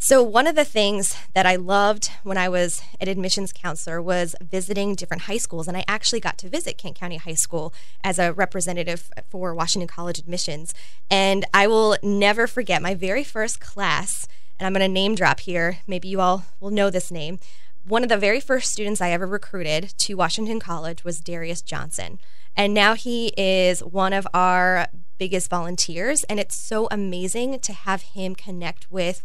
So, 0.00 0.22
one 0.22 0.46
of 0.46 0.54
the 0.54 0.64
things 0.64 1.16
that 1.34 1.44
I 1.44 1.56
loved 1.56 2.12
when 2.22 2.38
I 2.38 2.48
was 2.48 2.82
an 3.00 3.08
admissions 3.08 3.52
counselor 3.52 4.00
was 4.00 4.36
visiting 4.40 4.94
different 4.94 5.22
high 5.22 5.38
schools. 5.38 5.66
And 5.66 5.76
I 5.76 5.84
actually 5.88 6.20
got 6.20 6.38
to 6.38 6.48
visit 6.48 6.78
Kent 6.78 6.94
County 6.94 7.16
High 7.16 7.34
School 7.34 7.74
as 8.04 8.20
a 8.20 8.32
representative 8.32 9.10
for 9.28 9.52
Washington 9.56 9.88
College 9.88 10.20
admissions. 10.20 10.72
And 11.10 11.44
I 11.52 11.66
will 11.66 11.96
never 12.00 12.46
forget 12.46 12.80
my 12.80 12.94
very 12.94 13.24
first 13.24 13.60
class, 13.60 14.28
and 14.60 14.68
I'm 14.68 14.72
going 14.72 14.88
to 14.88 14.92
name 14.92 15.16
drop 15.16 15.40
here. 15.40 15.78
Maybe 15.88 16.06
you 16.06 16.20
all 16.20 16.44
will 16.60 16.70
know 16.70 16.90
this 16.90 17.10
name. 17.10 17.40
One 17.84 18.04
of 18.04 18.08
the 18.08 18.16
very 18.16 18.38
first 18.38 18.70
students 18.70 19.00
I 19.00 19.10
ever 19.10 19.26
recruited 19.26 19.94
to 19.98 20.14
Washington 20.14 20.60
College 20.60 21.02
was 21.02 21.20
Darius 21.20 21.60
Johnson. 21.60 22.20
And 22.56 22.72
now 22.72 22.94
he 22.94 23.32
is 23.36 23.82
one 23.82 24.12
of 24.12 24.28
our 24.32 24.86
biggest 25.18 25.50
volunteers. 25.50 26.22
And 26.24 26.38
it's 26.38 26.54
so 26.54 26.86
amazing 26.88 27.58
to 27.58 27.72
have 27.72 28.02
him 28.02 28.36
connect 28.36 28.92
with 28.92 29.24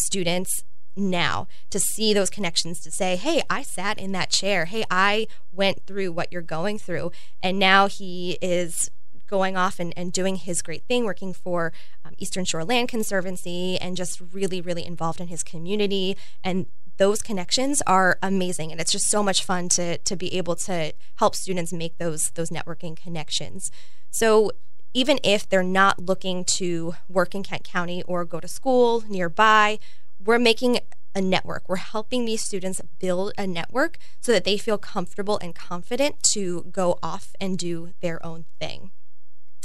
students 0.00 0.64
now 0.96 1.46
to 1.70 1.78
see 1.78 2.12
those 2.12 2.30
connections 2.30 2.80
to 2.80 2.90
say 2.90 3.16
hey 3.16 3.42
i 3.48 3.62
sat 3.62 3.98
in 3.98 4.12
that 4.12 4.30
chair. 4.30 4.66
Hey 4.66 4.84
i 4.90 5.26
went 5.52 5.86
through 5.86 6.12
what 6.12 6.32
you're 6.32 6.42
going 6.42 6.78
through. 6.78 7.12
And 7.42 7.58
now 7.58 7.86
he 7.86 8.38
is 8.42 8.90
going 9.26 9.56
off 9.56 9.78
and, 9.78 9.94
and 9.96 10.12
doing 10.12 10.34
his 10.34 10.60
great 10.60 10.84
thing 10.86 11.04
working 11.04 11.32
for 11.32 11.72
um, 12.04 12.12
eastern 12.18 12.44
shore 12.44 12.64
land 12.64 12.88
conservancy 12.88 13.78
and 13.80 13.96
just 13.96 14.20
really 14.32 14.60
really 14.60 14.84
involved 14.84 15.20
in 15.20 15.28
his 15.28 15.42
community. 15.42 16.16
And 16.42 16.66
those 16.98 17.22
connections 17.22 17.80
are 17.86 18.18
amazing. 18.22 18.70
And 18.72 18.80
it's 18.80 18.92
just 18.92 19.08
so 19.08 19.22
much 19.22 19.44
fun 19.44 19.68
to 19.70 19.98
to 19.98 20.16
be 20.16 20.36
able 20.36 20.56
to 20.56 20.92
help 21.16 21.34
students 21.34 21.72
make 21.72 21.98
those 21.98 22.30
those 22.34 22.50
networking 22.50 22.96
connections. 22.96 23.70
So 24.10 24.50
even 24.92 25.18
if 25.22 25.48
they're 25.48 25.62
not 25.62 25.98
looking 25.98 26.44
to 26.56 26.94
work 27.08 27.34
in 27.34 27.42
Kent 27.42 27.64
County 27.64 28.02
or 28.04 28.24
go 28.24 28.40
to 28.40 28.48
school 28.48 29.04
nearby, 29.08 29.78
we're 30.22 30.38
making 30.38 30.80
a 31.14 31.20
network. 31.20 31.68
We're 31.68 31.76
helping 31.76 32.24
these 32.24 32.42
students 32.42 32.80
build 32.98 33.32
a 33.36 33.46
network 33.46 33.98
so 34.20 34.32
that 34.32 34.44
they 34.44 34.56
feel 34.56 34.78
comfortable 34.78 35.38
and 35.42 35.54
confident 35.54 36.22
to 36.34 36.66
go 36.70 36.98
off 37.02 37.34
and 37.40 37.58
do 37.58 37.92
their 38.00 38.24
own 38.24 38.44
thing. 38.60 38.90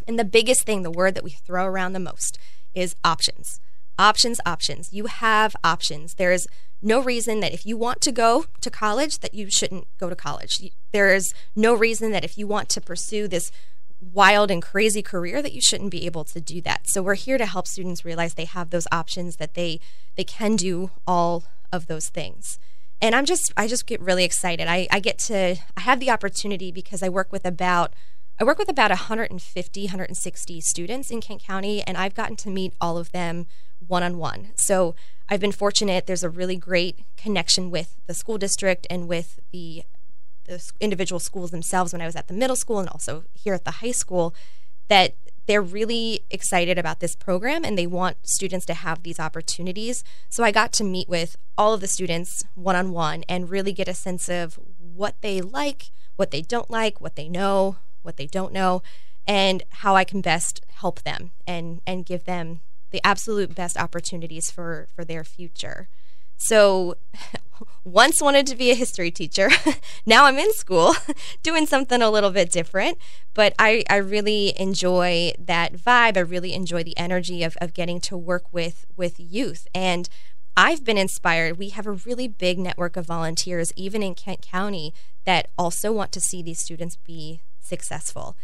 And 0.08 0.20
the 0.20 0.26
biggest 0.26 0.66
thing, 0.66 0.84
the 0.84 0.92
word 0.92 1.16
that 1.16 1.24
we 1.24 1.32
throw 1.32 1.66
around 1.66 1.94
the 1.94 2.00
most, 2.00 2.38
is 2.74 2.96
options. 3.04 3.60
Options, 3.98 4.40
options. 4.46 4.92
You 4.92 5.06
have 5.06 5.56
options. 5.64 6.16
There's 6.16 6.48
no 6.82 7.02
reason 7.02 7.40
that 7.40 7.54
if 7.54 7.66
you 7.66 7.78
want 7.78 8.02
to 8.02 8.12
go 8.12 8.46
to 8.62 8.70
college 8.70 9.20
that 9.20 9.34
you 9.34 9.50
shouldn't 9.50 9.88
go 9.98 10.10
to 10.10 10.16
college. 10.16 10.60
There 10.92 11.16
is 11.16 11.34
no 11.56 11.74
reason 11.74 12.12
that 12.12 12.26
if 12.26 12.38
you 12.38 12.46
want 12.46 12.70
to 12.70 12.82
pursue 12.82 13.28
this 13.28 13.52
wild 14.14 14.52
and 14.52 14.62
crazy 14.62 15.02
career 15.02 15.42
that 15.42 15.54
you 15.54 15.62
shouldn't 15.62 15.92
be 15.92 16.06
able 16.06 16.24
to 16.26 16.42
do 16.42 16.62
that. 16.62 16.88
So 16.90 17.02
we're 17.02 17.16
here 17.16 17.38
to 17.38 17.46
help 17.46 17.68
students 17.68 18.06
realize 18.06 18.34
they 18.34 18.46
have 18.46 18.70
those 18.70 18.88
options 18.92 19.38
that 19.38 19.54
they 19.54 19.80
they 20.16 20.24
can 20.24 20.56
do 20.56 20.92
all 21.08 21.44
of 21.72 21.88
those 21.88 22.10
things. 22.10 22.60
And 23.02 23.16
I'm 23.16 23.26
just 23.26 23.52
I 23.58 23.68
just 23.68 23.86
get 23.86 24.02
really 24.02 24.24
excited. 24.24 24.68
I, 24.68 24.88
I 24.92 25.00
get 25.00 25.18
to 25.20 25.56
I 25.78 25.82
have 25.82 26.00
the 26.00 26.12
opportunity 26.12 26.72
because 26.72 27.02
I 27.04 27.10
work 27.10 27.32
with 27.32 27.46
about 27.46 27.94
I 28.40 28.44
work 28.44 28.58
with 28.58 28.68
about 28.68 28.92
150, 28.92 29.82
160 29.84 30.62
students 30.62 31.10
in 31.10 31.22
Kent 31.22 31.42
County, 31.42 31.82
and 31.84 31.98
I've 31.98 32.16
gotten 32.16 32.36
to 32.38 32.50
meet 32.50 32.74
all 32.82 32.98
of 32.98 33.14
them 33.14 33.48
one 33.88 34.04
on 34.04 34.18
one. 34.18 34.52
So 34.58 34.94
I've 35.30 35.40
been 35.40 35.54
fortunate. 35.54 36.06
There's 36.06 36.24
a 36.24 36.30
really 36.30 36.58
great 36.58 37.06
connection 37.16 37.72
with 37.72 37.96
the 38.08 38.14
school 38.14 38.38
district 38.38 38.88
and 38.90 39.08
with 39.08 39.40
the 39.52 39.84
the 40.46 40.64
individual 40.80 41.20
schools 41.20 41.52
themselves 41.52 41.94
when 41.94 42.02
I 42.02 42.06
was 42.06 42.16
at 42.16 42.28
the 42.28 42.34
middle 42.34 42.56
school 42.56 42.80
and 42.80 42.90
also 42.90 43.24
here 43.34 43.54
at 43.54 43.66
the 43.66 43.72
high 43.72 43.92
school 43.92 44.34
that 44.88 45.16
they're 45.48 45.62
really 45.62 46.22
excited 46.32 46.78
about 46.78 47.00
this 47.00 47.16
program 47.16 47.64
and 47.64 47.78
they 47.78 47.88
want 47.88 48.18
students 48.28 48.66
to 48.66 48.74
have 48.74 49.04
these 49.04 49.20
opportunities. 49.20 50.04
So 50.30 50.44
I 50.44 50.52
got 50.52 50.72
to 50.74 50.84
meet 50.84 51.08
with 51.08 51.36
all 51.58 51.74
of 51.74 51.82
the 51.82 51.88
students 51.88 52.44
one 52.56 52.76
on 52.76 52.92
one 52.92 53.24
and 53.30 53.50
really 53.50 53.74
get 53.74 53.88
a 53.88 53.94
sense 53.94 54.28
of 54.28 54.60
what 54.78 55.16
they 55.22 55.42
like, 55.42 55.92
what 56.16 56.32
they 56.32 56.42
don't 56.42 56.70
like, 56.70 57.00
what 57.00 57.16
they 57.16 57.30
know, 57.30 57.78
what 58.02 58.18
they 58.18 58.28
don't 58.28 58.54
know, 58.54 58.82
and 59.28 59.64
how 59.70 59.96
I 59.96 60.04
can 60.04 60.22
best 60.22 60.62
help 60.76 61.02
them 61.04 61.32
and 61.48 61.82
and 61.86 62.06
give 62.06 62.26
them 62.26 62.62
the 62.92 63.06
absolute 63.06 63.56
best 63.56 63.78
opportunities 63.78 64.50
for 64.50 64.88
for 64.96 65.04
their 65.06 65.24
future. 65.24 65.90
So 66.38 66.96
once 67.84 68.22
wanted 68.22 68.48
to 68.48 68.56
be 68.56 68.72
a 68.72 68.76
history 68.76 69.12
teacher. 69.12 69.50
now 70.06 70.26
I'm 70.26 70.38
in 70.38 70.54
school 70.54 70.96
doing 71.44 71.66
something 71.66 72.02
a 72.02 72.10
little 72.10 72.32
bit 72.32 72.52
different. 72.52 72.98
But 73.34 73.54
I, 73.60 73.84
I 73.90 73.98
really 73.98 74.60
enjoy 74.60 75.34
that 75.40 75.74
vibe. 75.74 76.18
I 76.18 76.22
really 76.22 76.54
enjoy 76.54 76.84
the 76.84 76.98
energy 76.98 77.44
of, 77.44 77.58
of 77.62 77.74
getting 77.74 78.00
to 78.02 78.18
work 78.18 78.54
with, 78.54 78.86
with 78.96 79.20
youth. 79.20 79.68
And 79.74 80.10
I've 80.58 80.84
been 80.86 80.98
inspired. 80.98 81.58
We 81.58 81.70
have 81.70 81.86
a 81.86 81.92
really 81.92 82.28
big 82.28 82.58
network 82.58 82.96
of 82.96 83.06
volunteers, 83.06 83.74
even 83.76 84.02
in 84.02 84.16
Kent 84.16 84.42
County, 84.42 84.94
that 85.26 85.50
also 85.58 85.92
want 85.92 86.12
to 86.14 86.22
see 86.22 86.42
these 86.42 86.60
students 86.60 86.96
be 86.96 87.42
successful. 87.60 88.38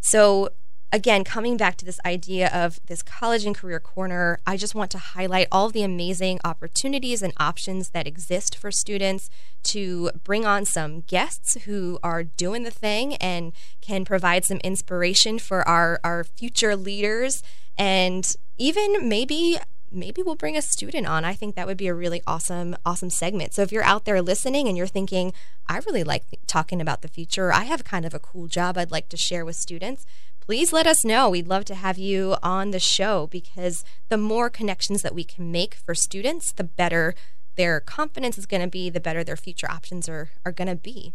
So 0.00 0.50
again, 0.92 1.24
coming 1.24 1.56
back 1.56 1.76
to 1.76 1.84
this 1.84 2.00
idea 2.04 2.48
of 2.48 2.80
this 2.86 3.02
college 3.02 3.44
and 3.44 3.54
career 3.54 3.80
corner, 3.80 4.38
I 4.46 4.56
just 4.56 4.74
want 4.74 4.90
to 4.92 4.98
highlight 4.98 5.48
all 5.52 5.68
the 5.68 5.82
amazing 5.82 6.40
opportunities 6.44 7.22
and 7.22 7.32
options 7.36 7.90
that 7.90 8.06
exist 8.06 8.56
for 8.56 8.70
students 8.70 9.28
to 9.64 10.10
bring 10.24 10.46
on 10.46 10.64
some 10.64 11.00
guests 11.00 11.62
who 11.64 11.98
are 12.02 12.24
doing 12.24 12.62
the 12.62 12.70
thing 12.70 13.16
and 13.16 13.52
can 13.80 14.04
provide 14.04 14.44
some 14.44 14.58
inspiration 14.58 15.38
for 15.38 15.66
our, 15.68 16.00
our 16.02 16.24
future 16.24 16.74
leaders 16.74 17.42
and 17.76 18.34
even 18.56 19.08
maybe 19.08 19.58
maybe 19.90 20.22
we'll 20.22 20.34
bring 20.34 20.56
a 20.56 20.62
student 20.62 21.06
on. 21.06 21.24
I 21.24 21.32
think 21.32 21.54
that 21.54 21.66
would 21.66 21.76
be 21.76 21.86
a 21.86 21.94
really 21.94 22.22
awesome, 22.26 22.76
awesome 22.84 23.10
segment. 23.10 23.54
So 23.54 23.62
if 23.62 23.72
you're 23.72 23.82
out 23.82 24.04
there 24.04 24.20
listening 24.20 24.68
and 24.68 24.76
you're 24.76 24.86
thinking, 24.86 25.32
I 25.66 25.78
really 25.78 26.04
like 26.04 26.24
talking 26.46 26.80
about 26.80 27.02
the 27.02 27.08
future, 27.08 27.52
I 27.52 27.64
have 27.64 27.84
kind 27.84 28.04
of 28.04 28.14
a 28.14 28.18
cool 28.18 28.48
job 28.48 28.76
I'd 28.76 28.90
like 28.90 29.08
to 29.10 29.16
share 29.16 29.44
with 29.44 29.56
students, 29.56 30.04
please 30.48 30.72
let 30.72 30.86
us 30.86 31.04
know. 31.04 31.28
We'd 31.28 31.46
love 31.46 31.66
to 31.66 31.74
have 31.74 31.98
you 31.98 32.36
on 32.42 32.70
the 32.70 32.80
show 32.80 33.26
because 33.26 33.84
the 34.08 34.16
more 34.16 34.48
connections 34.48 35.02
that 35.02 35.14
we 35.14 35.22
can 35.22 35.52
make 35.52 35.74
for 35.74 35.94
students, 35.94 36.52
the 36.52 36.64
better 36.64 37.14
their 37.56 37.80
confidence 37.80 38.38
is 38.38 38.46
going 38.46 38.62
to 38.62 38.68
be, 38.68 38.88
the 38.88 38.98
better 38.98 39.22
their 39.22 39.36
future 39.36 39.70
options 39.70 40.08
are, 40.08 40.30
are 40.46 40.52
going 40.52 40.68
to 40.68 40.74
be. 40.74 41.12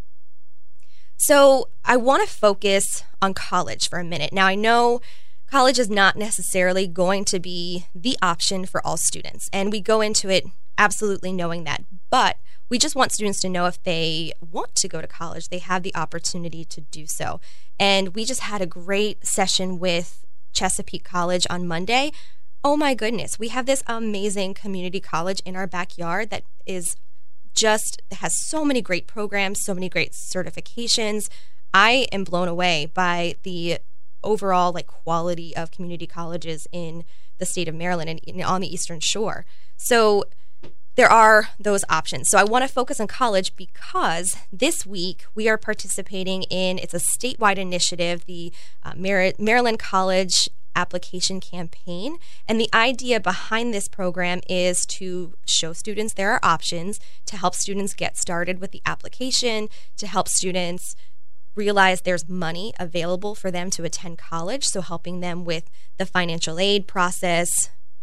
So, 1.18 1.70
I 1.84 1.98
want 1.98 2.28
to 2.28 2.32
focus 2.32 3.04
on 3.24 3.34
college 3.34 3.90
for 3.90 3.98
a 3.98 4.04
minute. 4.04 4.34
Now, 4.34 4.46
I 4.46 4.54
know 4.54 5.02
college 5.50 5.80
is 5.80 5.90
not 5.90 6.16
necessarily 6.16 6.86
going 6.86 7.26
to 7.26 7.40
be 7.40 7.88
the 7.96 8.16
option 8.22 8.68
for 8.68 8.86
all 8.86 8.98
students, 8.98 9.50
and 9.52 9.72
we 9.72 9.82
go 9.82 10.02
into 10.02 10.30
it 10.30 10.46
absolutely 10.78 11.32
knowing 11.34 11.64
that. 11.64 11.84
But 12.12 12.38
we 12.70 12.78
just 12.78 12.96
want 12.96 13.12
students 13.12 13.40
to 13.42 13.50
know 13.50 13.66
if 13.66 13.82
they 13.82 14.34
want 14.42 14.76
to 14.76 14.88
go 14.88 15.02
to 15.02 15.08
college, 15.08 15.50
they 15.50 15.60
have 15.60 15.82
the 15.82 15.96
opportunity 15.96 16.66
to 16.66 16.82
do 16.82 17.06
so. 17.08 17.40
And 17.80 18.16
we 18.16 18.26
just 18.26 18.42
had 18.42 18.62
a 18.62 18.66
great 18.66 19.26
session 19.26 19.80
with 19.80 20.26
Chesapeake 20.54 21.04
College 21.04 21.46
on 21.50 21.68
Monday. 21.68 22.12
Oh 22.64 22.78
my 22.78 22.94
goodness, 22.94 23.38
we 23.38 23.50
have 23.50 23.66
this 23.66 23.84
amazing 23.88 24.54
community 24.54 25.00
college 25.00 25.42
in 25.46 25.56
our 25.56 25.68
backyard 25.68 26.30
that 26.30 26.44
is 26.66 26.96
just 27.54 28.02
has 28.12 28.34
so 28.48 28.64
many 28.64 28.82
great 28.82 29.06
programs, 29.06 29.64
so 29.64 29.74
many 29.74 29.90
great 29.90 30.14
certifications. 30.14 31.30
I 31.74 32.08
am 32.12 32.24
blown 32.24 32.48
away 32.48 32.90
by 32.94 33.36
the 33.44 33.80
overall 34.24 34.72
like 34.72 34.88
quality 34.88 35.56
of 35.56 35.72
community 35.72 36.08
colleges 36.08 36.68
in 36.72 37.04
the 37.38 37.46
state 37.46 37.68
of 37.68 37.76
Maryland 37.76 38.22
and 38.26 38.44
on 38.44 38.62
the 38.62 38.74
Eastern 38.74 39.00
Shore. 39.00 39.46
So 39.76 40.24
there 40.96 41.10
are 41.10 41.50
those 41.60 41.84
options. 41.90 42.28
So 42.30 42.38
I 42.38 42.44
want 42.44 42.64
to 42.64 42.74
focus 42.74 43.00
on 43.00 43.08
college 43.08 43.56
because 43.56 44.38
this 44.52 44.86
week 44.86 45.26
we 45.34 45.50
are 45.50 45.58
participating 45.58 46.44
in 46.44 46.78
it's 46.78 46.94
a 46.94 47.02
statewide 47.18 47.58
initiative, 47.58 48.26
the 48.26 48.54
uh, 48.84 48.94
Mar- 48.96 49.34
Maryland 49.40 49.80
College 49.80 50.50
application 50.76 51.40
campaign. 51.40 52.18
And 52.48 52.60
the 52.60 52.70
idea 52.74 53.20
behind 53.20 53.74
this 53.74 53.88
program 53.88 54.42
is 54.50 54.86
to 54.88 55.34
show 55.46 55.74
students 55.74 56.14
there 56.14 56.32
are 56.32 56.40
options, 56.44 57.00
to 57.28 57.38
help 57.38 57.56
students 57.56 57.94
get 57.94 58.18
started 58.18 58.60
with 58.60 58.72
the 58.72 58.82
application, 58.86 59.70
to 59.98 60.08
help 60.08 60.28
students 60.28 60.96
realize 61.56 62.02
there's 62.02 62.28
money 62.28 62.74
available 62.80 63.36
for 63.36 63.52
them 63.52 63.70
to 63.70 63.84
attend 63.84 64.18
college. 64.18 64.66
So 64.66 64.82
helping 64.82 65.20
them 65.20 65.46
with 65.46 65.70
the 65.98 66.06
financial 66.06 66.60
aid 66.60 66.88
process 66.88 67.50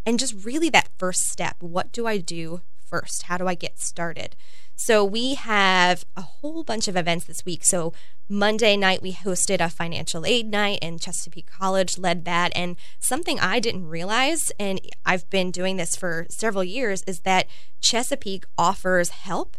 and 0.06 0.18
just 0.18 0.44
really 0.44 0.70
that 0.70 0.88
first 0.96 1.20
step. 1.26 1.56
What 1.60 1.92
do 1.92 2.06
I 2.06 2.18
do 2.18 2.62
first? 2.90 3.24
How 3.24 3.38
do 3.38 3.46
I 3.46 3.54
get 3.54 3.78
started? 3.78 4.36
So 4.74 5.04
we 5.04 5.34
have 5.34 6.04
a 6.16 6.22
whole 6.22 6.64
bunch 6.64 6.88
of 6.88 6.96
events 6.96 7.26
this 7.26 7.44
week. 7.44 7.64
So 7.64 7.92
Monday 8.28 8.76
night 8.76 9.02
we 9.02 9.12
hosted 9.12 9.60
a 9.60 9.68
financial 9.68 10.24
aid 10.24 10.50
night 10.50 10.78
and 10.80 11.00
Chesapeake 11.00 11.50
College 11.50 11.98
led 11.98 12.24
that 12.24 12.52
and 12.54 12.76
something 12.98 13.38
I 13.38 13.60
didn't 13.60 13.88
realize 13.88 14.50
and 14.58 14.80
I've 15.04 15.28
been 15.30 15.50
doing 15.50 15.76
this 15.76 15.96
for 15.96 16.26
several 16.30 16.64
years 16.64 17.02
is 17.06 17.20
that 17.20 17.46
Chesapeake 17.80 18.44
offers 18.56 19.10
help 19.10 19.56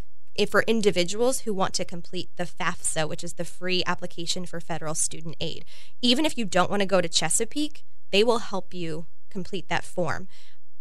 for 0.49 0.63
individuals 0.63 1.41
who 1.41 1.53
want 1.53 1.73
to 1.75 1.85
complete 1.85 2.29
the 2.37 2.45
FAFSA, 2.45 3.07
which 3.07 3.23
is 3.23 3.33
the 3.33 3.45
free 3.45 3.83
application 3.85 4.45
for 4.45 4.59
federal 4.59 4.95
student 4.95 5.35
aid. 5.39 5.65
Even 6.01 6.25
if 6.25 6.37
you 6.37 6.45
don't 6.45 6.69
want 6.69 6.81
to 6.81 6.87
go 6.87 7.01
to 7.01 7.09
Chesapeake, 7.09 7.83
they 8.11 8.23
will 8.23 8.39
help 8.39 8.73
you 8.73 9.05
complete 9.29 9.69
that 9.69 9.83
form. 9.83 10.27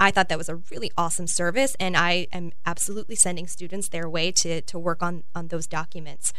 I 0.00 0.11
thought 0.11 0.30
that 0.30 0.38
was 0.38 0.49
a 0.49 0.57
really 0.57 0.90
awesome 0.97 1.26
service, 1.26 1.76
and 1.78 1.95
I 1.95 2.26
am 2.33 2.52
absolutely 2.64 3.16
sending 3.16 3.47
students 3.47 3.90
their 3.90 4.09
way 4.09 4.33
to, 4.37 4.62
to 4.62 4.78
work 4.78 5.02
on, 5.02 5.25
on 5.35 5.49
those 5.49 5.66
documents. 5.66 6.33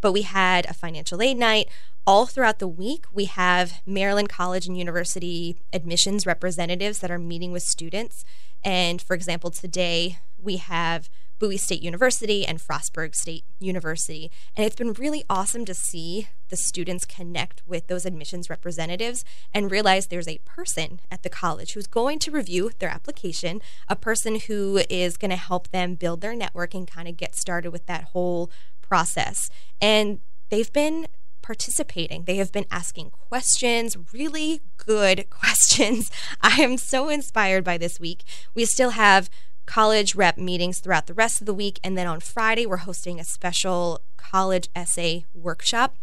But 0.00 0.12
we 0.12 0.22
had 0.22 0.64
a 0.64 0.74
financial 0.74 1.20
aid 1.20 1.36
night. 1.36 1.68
All 2.06 2.26
throughout 2.26 2.58
the 2.58 2.66
week, 2.66 3.04
we 3.12 3.26
have 3.26 3.82
Maryland 3.86 4.30
College 4.30 4.66
and 4.66 4.78
University 4.78 5.58
admissions 5.74 6.26
representatives 6.26 7.00
that 7.00 7.10
are 7.10 7.18
meeting 7.18 7.52
with 7.52 7.62
students. 7.62 8.24
And 8.64 9.00
for 9.00 9.14
example, 9.14 9.50
today 9.50 10.18
we 10.38 10.56
have 10.56 11.10
Bowie 11.42 11.56
State 11.56 11.82
University 11.82 12.46
and 12.46 12.60
Frostburg 12.60 13.16
State 13.16 13.44
University. 13.58 14.30
And 14.56 14.64
it's 14.64 14.76
been 14.76 14.92
really 14.92 15.24
awesome 15.28 15.64
to 15.64 15.74
see 15.74 16.28
the 16.50 16.56
students 16.56 17.04
connect 17.04 17.64
with 17.66 17.88
those 17.88 18.06
admissions 18.06 18.48
representatives 18.48 19.24
and 19.52 19.68
realize 19.68 20.06
there's 20.06 20.28
a 20.28 20.38
person 20.44 21.00
at 21.10 21.24
the 21.24 21.28
college 21.28 21.72
who's 21.72 21.88
going 21.88 22.20
to 22.20 22.30
review 22.30 22.70
their 22.78 22.88
application, 22.88 23.60
a 23.88 23.96
person 23.96 24.38
who 24.38 24.82
is 24.88 25.16
going 25.16 25.32
to 25.32 25.36
help 25.36 25.66
them 25.70 25.96
build 25.96 26.20
their 26.20 26.36
network 26.36 26.74
and 26.74 26.86
kind 26.86 27.08
of 27.08 27.16
get 27.16 27.34
started 27.34 27.72
with 27.72 27.86
that 27.86 28.04
whole 28.12 28.48
process. 28.80 29.50
And 29.80 30.20
they've 30.48 30.72
been 30.72 31.08
participating. 31.42 32.22
They 32.22 32.36
have 32.36 32.52
been 32.52 32.66
asking 32.70 33.10
questions, 33.10 33.96
really 34.12 34.60
good 34.76 35.26
questions. 35.30 36.08
I 36.40 36.62
am 36.62 36.76
so 36.76 37.08
inspired 37.08 37.64
by 37.64 37.78
this 37.78 37.98
week. 37.98 38.22
We 38.54 38.64
still 38.64 38.90
have 38.90 39.28
college 39.66 40.14
rep 40.14 40.38
meetings 40.38 40.80
throughout 40.80 41.06
the 41.06 41.14
rest 41.14 41.40
of 41.40 41.46
the 41.46 41.54
week. 41.54 41.78
And 41.82 41.96
then 41.96 42.06
on 42.06 42.20
Friday, 42.20 42.66
we're 42.66 42.78
hosting 42.78 43.20
a 43.20 43.24
special 43.24 44.00
college 44.16 44.68
essay 44.74 45.24
workshop 45.34 45.96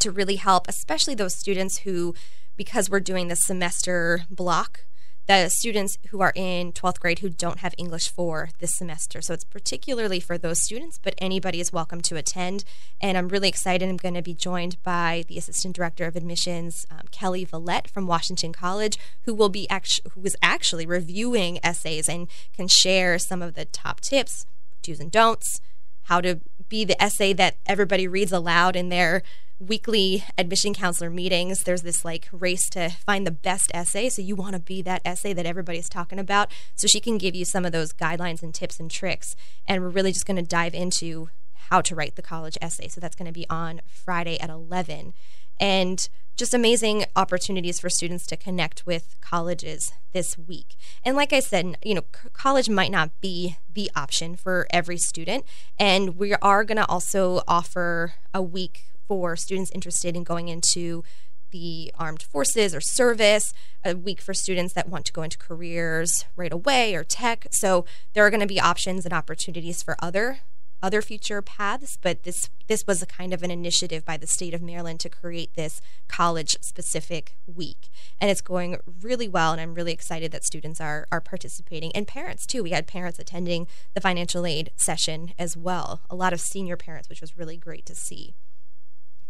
to 0.00 0.10
really 0.10 0.36
help, 0.36 0.66
especially 0.68 1.14
those 1.14 1.34
students 1.34 1.78
who, 1.78 2.14
because 2.56 2.90
we're 2.90 3.00
doing 3.00 3.28
the 3.28 3.36
semester 3.36 4.22
block, 4.30 4.84
the 5.30 5.48
students 5.48 5.96
who 6.08 6.20
are 6.20 6.32
in 6.34 6.72
12th 6.72 6.98
grade 6.98 7.20
who 7.20 7.28
don't 7.28 7.60
have 7.60 7.72
English 7.78 8.08
for 8.10 8.48
this 8.58 8.76
semester. 8.76 9.22
So 9.22 9.32
it's 9.32 9.44
particularly 9.44 10.18
for 10.18 10.36
those 10.36 10.60
students, 10.64 10.98
but 11.00 11.14
anybody 11.18 11.60
is 11.60 11.72
welcome 11.72 12.00
to 12.00 12.16
attend. 12.16 12.64
And 13.00 13.16
I'm 13.16 13.28
really 13.28 13.48
excited. 13.48 13.88
I'm 13.88 13.96
going 13.96 14.14
to 14.14 14.22
be 14.22 14.34
joined 14.34 14.82
by 14.82 15.24
the 15.28 15.38
Assistant 15.38 15.76
Director 15.76 16.04
of 16.06 16.16
Admissions, 16.16 16.84
um, 16.90 17.02
Kelly 17.12 17.46
Vallette 17.46 17.88
from 17.88 18.08
Washington 18.08 18.52
College, 18.52 18.98
who 19.22 19.32
will 19.32 19.48
be 19.48 19.70
actu- 19.70 20.02
who 20.14 20.24
is 20.24 20.36
actually 20.42 20.84
reviewing 20.84 21.60
essays 21.62 22.08
and 22.08 22.26
can 22.52 22.66
share 22.66 23.16
some 23.16 23.40
of 23.40 23.54
the 23.54 23.66
top 23.66 24.00
tips, 24.00 24.46
do's 24.82 24.98
and 24.98 25.12
don'ts, 25.12 25.60
how 26.04 26.20
to 26.20 26.40
be 26.68 26.84
the 26.84 27.00
essay 27.00 27.32
that 27.34 27.54
everybody 27.66 28.08
reads 28.08 28.32
aloud 28.32 28.74
in 28.74 28.88
their 28.88 29.22
weekly 29.60 30.24
admission 30.38 30.74
counselor 30.74 31.10
meetings, 31.10 31.62
there's 31.64 31.82
this 31.82 32.04
like 32.04 32.28
race 32.32 32.68
to 32.70 32.88
find 32.88 33.26
the 33.26 33.30
best 33.30 33.70
essay. 33.74 34.08
So 34.08 34.22
you 34.22 34.34
want 34.34 34.54
to 34.54 34.60
be 34.60 34.82
that 34.82 35.02
essay 35.04 35.32
that 35.34 35.46
everybody's 35.46 35.88
talking 35.88 36.18
about. 36.18 36.50
So 36.74 36.86
she 36.86 36.98
can 36.98 37.18
give 37.18 37.34
you 37.34 37.44
some 37.44 37.64
of 37.64 37.72
those 37.72 37.92
guidelines 37.92 38.42
and 38.42 38.54
tips 38.54 38.80
and 38.80 38.90
tricks. 38.90 39.36
And 39.68 39.82
we're 39.82 39.90
really 39.90 40.12
just 40.12 40.26
going 40.26 40.38
to 40.38 40.42
dive 40.42 40.74
into 40.74 41.28
how 41.68 41.80
to 41.82 41.94
write 41.94 42.16
the 42.16 42.22
college 42.22 42.58
essay. 42.60 42.88
So 42.88 43.00
that's 43.00 43.14
going 43.14 43.26
to 43.26 43.32
be 43.32 43.46
on 43.48 43.82
Friday 43.86 44.40
at 44.40 44.50
11. 44.50 45.12
And 45.60 46.08
just 46.36 46.54
amazing 46.54 47.04
opportunities 47.14 47.78
for 47.78 47.90
students 47.90 48.26
to 48.28 48.36
connect 48.36 48.86
with 48.86 49.16
colleges 49.20 49.92
this 50.14 50.38
week. 50.38 50.74
And 51.04 51.14
like 51.14 51.34
I 51.34 51.40
said, 51.40 51.76
you 51.84 51.94
know, 51.94 52.04
college 52.32 52.70
might 52.70 52.90
not 52.90 53.10
be 53.20 53.58
the 53.70 53.90
option 53.94 54.36
for 54.36 54.66
every 54.70 54.96
student. 54.96 55.44
And 55.78 56.16
we 56.16 56.32
are 56.34 56.64
going 56.64 56.78
to 56.78 56.86
also 56.86 57.42
offer 57.46 58.14
a 58.32 58.40
week 58.40 58.84
for 59.10 59.34
students 59.34 59.72
interested 59.72 60.14
in 60.14 60.22
going 60.22 60.46
into 60.46 61.02
the 61.50 61.92
armed 61.98 62.22
forces 62.22 62.76
or 62.76 62.80
service, 62.80 63.52
a 63.84 63.96
week 63.96 64.20
for 64.20 64.32
students 64.32 64.72
that 64.74 64.88
want 64.88 65.04
to 65.04 65.12
go 65.12 65.24
into 65.24 65.36
careers 65.36 66.26
right 66.36 66.52
away 66.52 66.94
or 66.94 67.02
tech. 67.02 67.48
So 67.50 67.84
there 68.14 68.24
are 68.24 68.30
going 68.30 68.38
to 68.38 68.46
be 68.46 68.60
options 68.60 69.04
and 69.04 69.12
opportunities 69.12 69.82
for 69.82 69.96
other 69.98 70.38
other 70.80 71.02
future 71.02 71.42
paths, 71.42 71.98
but 72.00 72.22
this 72.22 72.48
this 72.68 72.86
was 72.86 73.02
a 73.02 73.06
kind 73.06 73.34
of 73.34 73.42
an 73.42 73.50
initiative 73.50 74.04
by 74.04 74.16
the 74.16 74.28
state 74.28 74.54
of 74.54 74.62
Maryland 74.62 75.00
to 75.00 75.08
create 75.08 75.54
this 75.54 75.80
college 76.06 76.56
specific 76.60 77.36
week. 77.48 77.88
And 78.20 78.30
it's 78.30 78.40
going 78.40 78.76
really 79.02 79.26
well 79.26 79.50
and 79.50 79.60
I'm 79.60 79.74
really 79.74 79.92
excited 79.92 80.30
that 80.30 80.44
students 80.44 80.80
are 80.80 81.08
are 81.10 81.20
participating 81.20 81.90
and 81.96 82.06
parents 82.06 82.46
too. 82.46 82.62
We 82.62 82.70
had 82.70 82.86
parents 82.86 83.18
attending 83.18 83.66
the 83.92 84.00
financial 84.00 84.46
aid 84.46 84.70
session 84.76 85.32
as 85.36 85.56
well. 85.56 86.02
A 86.08 86.14
lot 86.14 86.32
of 86.32 86.40
senior 86.40 86.76
parents, 86.76 87.08
which 87.08 87.20
was 87.20 87.36
really 87.36 87.56
great 87.56 87.84
to 87.86 87.96
see. 87.96 88.36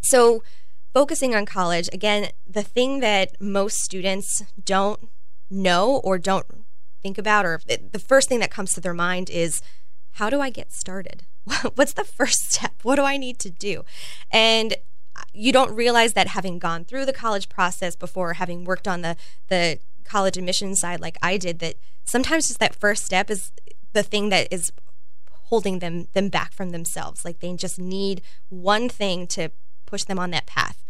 So, 0.02 0.42
focusing 0.92 1.34
on 1.34 1.46
college, 1.46 1.88
again, 1.92 2.30
the 2.46 2.62
thing 2.62 3.00
that 3.00 3.40
most 3.40 3.76
students 3.76 4.42
don't 4.62 5.08
know 5.50 5.96
or 6.04 6.18
don't 6.18 6.46
think 7.02 7.18
about, 7.18 7.44
or 7.44 7.60
the 7.66 7.98
first 7.98 8.28
thing 8.28 8.40
that 8.40 8.50
comes 8.50 8.72
to 8.72 8.80
their 8.80 8.94
mind 8.94 9.30
is 9.30 9.62
how 10.12 10.30
do 10.30 10.40
I 10.40 10.50
get 10.50 10.72
started? 10.72 11.24
What's 11.74 11.92
the 11.92 12.04
first 12.04 12.52
step? 12.52 12.72
What 12.82 12.96
do 12.96 13.02
I 13.02 13.16
need 13.16 13.38
to 13.40 13.50
do? 13.50 13.84
And 14.30 14.74
uh, 15.16 15.22
you 15.32 15.52
don't 15.52 15.74
realize 15.74 16.12
that 16.14 16.28
having 16.28 16.58
gone 16.58 16.84
through 16.84 17.06
the 17.06 17.12
college 17.12 17.48
process 17.48 17.96
before, 17.96 18.34
having 18.34 18.64
worked 18.64 18.88
on 18.88 19.02
the, 19.02 19.16
the 19.48 19.78
college 20.04 20.36
admission 20.36 20.74
side 20.74 21.00
like 21.00 21.16
I 21.22 21.36
did, 21.36 21.58
that 21.60 21.76
sometimes 22.04 22.48
just 22.48 22.60
that 22.60 22.74
first 22.74 23.04
step 23.04 23.30
is 23.30 23.52
the 23.92 24.02
thing 24.02 24.28
that 24.28 24.48
is 24.50 24.72
holding 25.44 25.80
them 25.80 26.06
them 26.12 26.28
back 26.28 26.52
from 26.52 26.70
themselves. 26.70 27.24
Like 27.24 27.40
they 27.40 27.52
just 27.54 27.78
need 27.78 28.22
one 28.48 28.88
thing 28.88 29.26
to 29.28 29.50
push 29.90 30.04
them 30.04 30.18
on 30.18 30.30
that 30.30 30.46
path. 30.46 30.84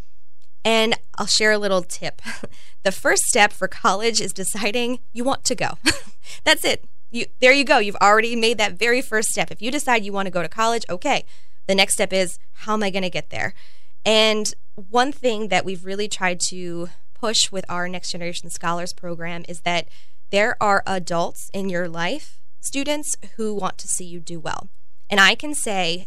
And 0.64 0.94
I'll 1.16 1.26
share 1.26 1.52
a 1.52 1.58
little 1.58 1.82
tip. 1.82 2.20
the 2.82 2.92
first 2.92 3.22
step 3.22 3.52
for 3.52 3.66
college 3.66 4.20
is 4.20 4.32
deciding 4.32 5.00
you 5.12 5.24
want 5.24 5.44
to 5.44 5.54
go. 5.54 5.78
That's 6.44 6.64
it. 6.64 6.84
You 7.10 7.26
there 7.40 7.52
you 7.52 7.64
go. 7.64 7.78
You've 7.78 7.96
already 7.96 8.36
made 8.36 8.58
that 8.58 8.78
very 8.78 9.02
first 9.02 9.28
step. 9.28 9.50
If 9.50 9.62
you 9.62 9.70
decide 9.70 10.04
you 10.04 10.12
want 10.12 10.26
to 10.26 10.30
go 10.30 10.42
to 10.42 10.48
college, 10.48 10.84
okay. 10.88 11.24
The 11.66 11.74
next 11.74 11.94
step 11.94 12.12
is 12.12 12.38
how 12.52 12.74
am 12.74 12.82
I 12.82 12.90
going 12.90 13.02
to 13.02 13.10
get 13.10 13.30
there? 13.30 13.54
And 14.04 14.52
one 14.74 15.12
thing 15.12 15.48
that 15.48 15.64
we've 15.64 15.84
really 15.84 16.08
tried 16.08 16.40
to 16.48 16.88
push 17.14 17.52
with 17.52 17.64
our 17.68 17.88
Next 17.88 18.12
Generation 18.12 18.50
Scholars 18.50 18.92
program 18.92 19.44
is 19.48 19.60
that 19.60 19.88
there 20.30 20.56
are 20.60 20.82
adults 20.86 21.50
in 21.52 21.68
your 21.68 21.88
life, 21.88 22.40
students 22.60 23.16
who 23.36 23.54
want 23.54 23.78
to 23.78 23.88
see 23.88 24.04
you 24.04 24.20
do 24.20 24.40
well. 24.40 24.68
And 25.10 25.20
I 25.20 25.34
can 25.34 25.54
say 25.54 26.06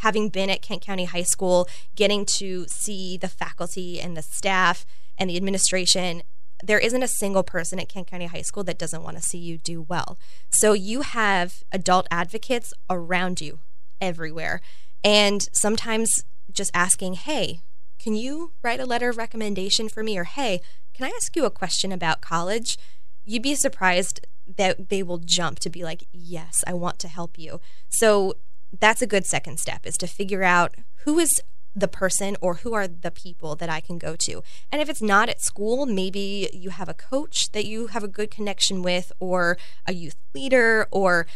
having 0.00 0.28
been 0.28 0.50
at 0.50 0.62
Kent 0.62 0.82
County 0.82 1.04
High 1.04 1.22
School, 1.22 1.68
getting 1.94 2.26
to 2.38 2.66
see 2.68 3.16
the 3.16 3.28
faculty 3.28 4.00
and 4.00 4.16
the 4.16 4.22
staff 4.22 4.84
and 5.16 5.28
the 5.28 5.36
administration, 5.36 6.22
there 6.62 6.78
isn't 6.78 7.02
a 7.02 7.08
single 7.08 7.42
person 7.42 7.78
at 7.78 7.88
Kent 7.88 8.08
County 8.08 8.26
High 8.26 8.42
School 8.42 8.64
that 8.64 8.78
doesn't 8.78 9.02
want 9.02 9.16
to 9.16 9.22
see 9.22 9.38
you 9.38 9.58
do 9.58 9.82
well. 9.82 10.18
So 10.50 10.72
you 10.72 11.02
have 11.02 11.62
adult 11.72 12.06
advocates 12.10 12.72
around 12.90 13.40
you 13.40 13.60
everywhere. 14.00 14.60
And 15.04 15.42
sometimes 15.52 16.10
just 16.50 16.70
asking, 16.74 17.14
hey, 17.14 17.60
can 17.98 18.14
you 18.14 18.52
write 18.62 18.80
a 18.80 18.86
letter 18.86 19.08
of 19.08 19.16
recommendation 19.16 19.88
for 19.88 20.02
me? 20.02 20.18
Or 20.18 20.24
hey, 20.24 20.60
can 20.94 21.06
I 21.06 21.12
ask 21.14 21.34
you 21.36 21.44
a 21.44 21.50
question 21.50 21.92
about 21.92 22.20
college? 22.20 22.76
You'd 23.24 23.42
be 23.42 23.54
surprised 23.54 24.26
that 24.56 24.88
they 24.88 25.02
will 25.02 25.18
jump 25.18 25.58
to 25.60 25.70
be 25.70 25.84
like, 25.84 26.04
yes, 26.10 26.54
I 26.66 26.72
want 26.72 26.98
to 27.00 27.08
help 27.08 27.38
you. 27.38 27.60
So 27.88 28.34
that's 28.72 29.02
a 29.02 29.06
good 29.06 29.26
second 29.26 29.58
step 29.58 29.86
is 29.86 29.96
to 29.98 30.06
figure 30.06 30.42
out 30.42 30.74
who 31.04 31.18
is 31.18 31.30
the 31.74 31.88
person 31.88 32.36
or 32.40 32.54
who 32.54 32.74
are 32.74 32.88
the 32.88 33.10
people 33.10 33.54
that 33.56 33.70
I 33.70 33.80
can 33.80 33.98
go 33.98 34.16
to. 34.16 34.42
And 34.72 34.80
if 34.82 34.88
it's 34.88 35.02
not 35.02 35.28
at 35.28 35.40
school, 35.40 35.86
maybe 35.86 36.50
you 36.52 36.70
have 36.70 36.88
a 36.88 36.94
coach 36.94 37.50
that 37.52 37.66
you 37.66 37.88
have 37.88 38.02
a 38.02 38.08
good 38.08 38.30
connection 38.30 38.82
with, 38.82 39.12
or 39.20 39.56
a 39.86 39.92
youth 39.92 40.16
leader, 40.34 40.88
or 40.90 41.26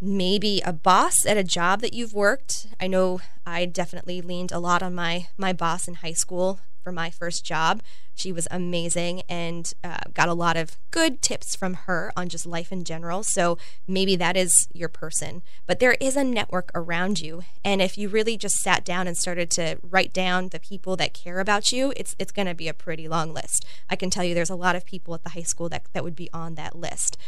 maybe 0.00 0.60
a 0.64 0.72
boss 0.72 1.14
at 1.26 1.36
a 1.36 1.44
job 1.44 1.80
that 1.80 1.94
you've 1.94 2.14
worked. 2.14 2.66
I 2.80 2.86
know 2.86 3.20
I 3.46 3.64
definitely 3.66 4.20
leaned 4.20 4.52
a 4.52 4.58
lot 4.58 4.82
on 4.82 4.94
my 4.94 5.28
my 5.36 5.52
boss 5.52 5.88
in 5.88 5.94
high 5.94 6.12
school 6.12 6.60
for 6.86 6.92
my 6.92 7.10
first 7.10 7.44
job. 7.44 7.82
She 8.14 8.30
was 8.30 8.46
amazing 8.48 9.22
and 9.28 9.74
uh, 9.82 9.98
got 10.14 10.28
a 10.28 10.34
lot 10.34 10.56
of 10.56 10.76
good 10.92 11.20
tips 11.20 11.56
from 11.56 11.74
her 11.74 12.12
on 12.16 12.28
just 12.28 12.46
life 12.46 12.70
in 12.70 12.84
general. 12.84 13.24
So 13.24 13.58
maybe 13.88 14.14
that 14.14 14.36
is 14.36 14.68
your 14.72 14.88
person. 14.88 15.42
But 15.66 15.80
there 15.80 15.96
is 16.00 16.16
a 16.16 16.22
network 16.22 16.70
around 16.76 17.20
you. 17.20 17.42
And 17.64 17.82
if 17.82 17.98
you 17.98 18.08
really 18.08 18.36
just 18.36 18.54
sat 18.60 18.84
down 18.84 19.08
and 19.08 19.18
started 19.18 19.50
to 19.52 19.78
write 19.82 20.12
down 20.12 20.50
the 20.50 20.60
people 20.60 20.94
that 20.96 21.12
care 21.12 21.40
about 21.40 21.72
you, 21.72 21.92
it's, 21.96 22.14
it's 22.20 22.30
going 22.30 22.46
to 22.46 22.54
be 22.54 22.68
a 22.68 22.72
pretty 22.72 23.08
long 23.08 23.34
list. 23.34 23.66
I 23.90 23.96
can 23.96 24.08
tell 24.08 24.22
you 24.22 24.32
there's 24.32 24.48
a 24.48 24.54
lot 24.54 24.76
of 24.76 24.86
people 24.86 25.12
at 25.12 25.24
the 25.24 25.30
high 25.30 25.42
school 25.42 25.68
that, 25.70 25.86
that 25.92 26.04
would 26.04 26.16
be 26.16 26.30
on 26.32 26.54
that 26.54 26.76
list. 26.76 27.18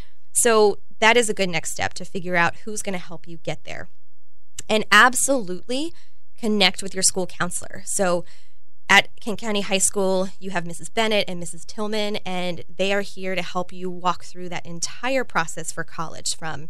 So 0.41 0.79
that 1.01 1.17
is 1.17 1.29
a 1.29 1.35
good 1.35 1.49
next 1.49 1.73
step 1.73 1.95
to 1.95 2.05
figure 2.05 2.37
out 2.37 2.57
who's 2.65 2.83
going 2.83 2.93
to 2.93 2.99
help 2.99 3.27
you 3.27 3.39
get 3.39 3.65
there. 3.65 3.89
And 4.69 4.85
absolutely 4.93 5.93
connect 6.39 6.83
with 6.83 6.95
your 6.95 7.03
school 7.03 7.27
counselor. 7.27 7.83
So 7.85 8.25
at 8.89 9.09
Kent 9.21 9.41
County 9.41 9.61
High 9.61 9.79
School, 9.79 10.29
you 10.41 10.51
have 10.51 10.65
Mrs. 10.65 10.93
Bennett 10.93 11.29
and 11.29 11.43
Mrs. 11.43 11.67
Tillman, 11.67 12.17
and 12.25 12.65
they 12.75 12.93
are 12.93 13.03
here 13.03 13.35
to 13.35 13.43
help 13.43 13.73
you 13.73 13.91
walk 13.91 14.25
through 14.25 14.49
that 14.49 14.65
entire 14.65 15.25
process 15.25 15.71
for 15.73 15.85
college 15.85 16.37
from 16.39 16.69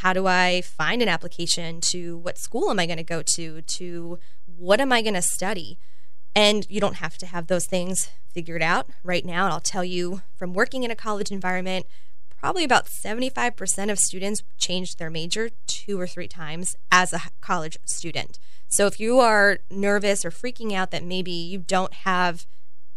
how 0.00 0.12
do 0.12 0.26
I 0.26 0.60
find 0.60 1.00
an 1.00 1.08
application 1.08 1.80
to 1.92 2.18
what 2.18 2.38
school 2.38 2.70
am 2.70 2.78
I 2.78 2.86
going 2.86 2.98
to 2.98 3.02
go 3.02 3.22
to 3.34 3.62
to 3.62 4.18
what 4.44 4.80
am 4.80 4.92
I 4.92 5.02
going 5.02 5.14
to 5.14 5.22
study. 5.22 5.78
And 6.34 6.66
you 6.68 6.80
don't 6.80 6.96
have 6.96 7.16
to 7.18 7.26
have 7.26 7.46
those 7.46 7.66
things 7.66 8.10
figured 8.30 8.62
out 8.62 8.88
right 9.02 9.24
now. 9.24 9.44
And 9.44 9.54
I'll 9.54 9.60
tell 9.60 9.84
you 9.84 10.20
from 10.36 10.52
working 10.52 10.82
in 10.82 10.90
a 10.90 10.96
college 10.96 11.30
environment, 11.30 11.86
probably 12.38 12.64
about 12.64 12.86
75% 12.86 13.90
of 13.90 13.98
students 13.98 14.42
change 14.58 14.96
their 14.96 15.10
major 15.10 15.50
two 15.66 16.00
or 16.00 16.06
three 16.06 16.28
times 16.28 16.76
as 16.90 17.12
a 17.12 17.22
college 17.40 17.78
student. 17.84 18.38
So 18.68 18.86
if 18.86 18.98
you 18.98 19.20
are 19.20 19.58
nervous 19.70 20.24
or 20.24 20.30
freaking 20.30 20.72
out 20.72 20.90
that 20.90 21.04
maybe 21.04 21.32
you 21.32 21.58
don't 21.58 21.92
have 21.92 22.46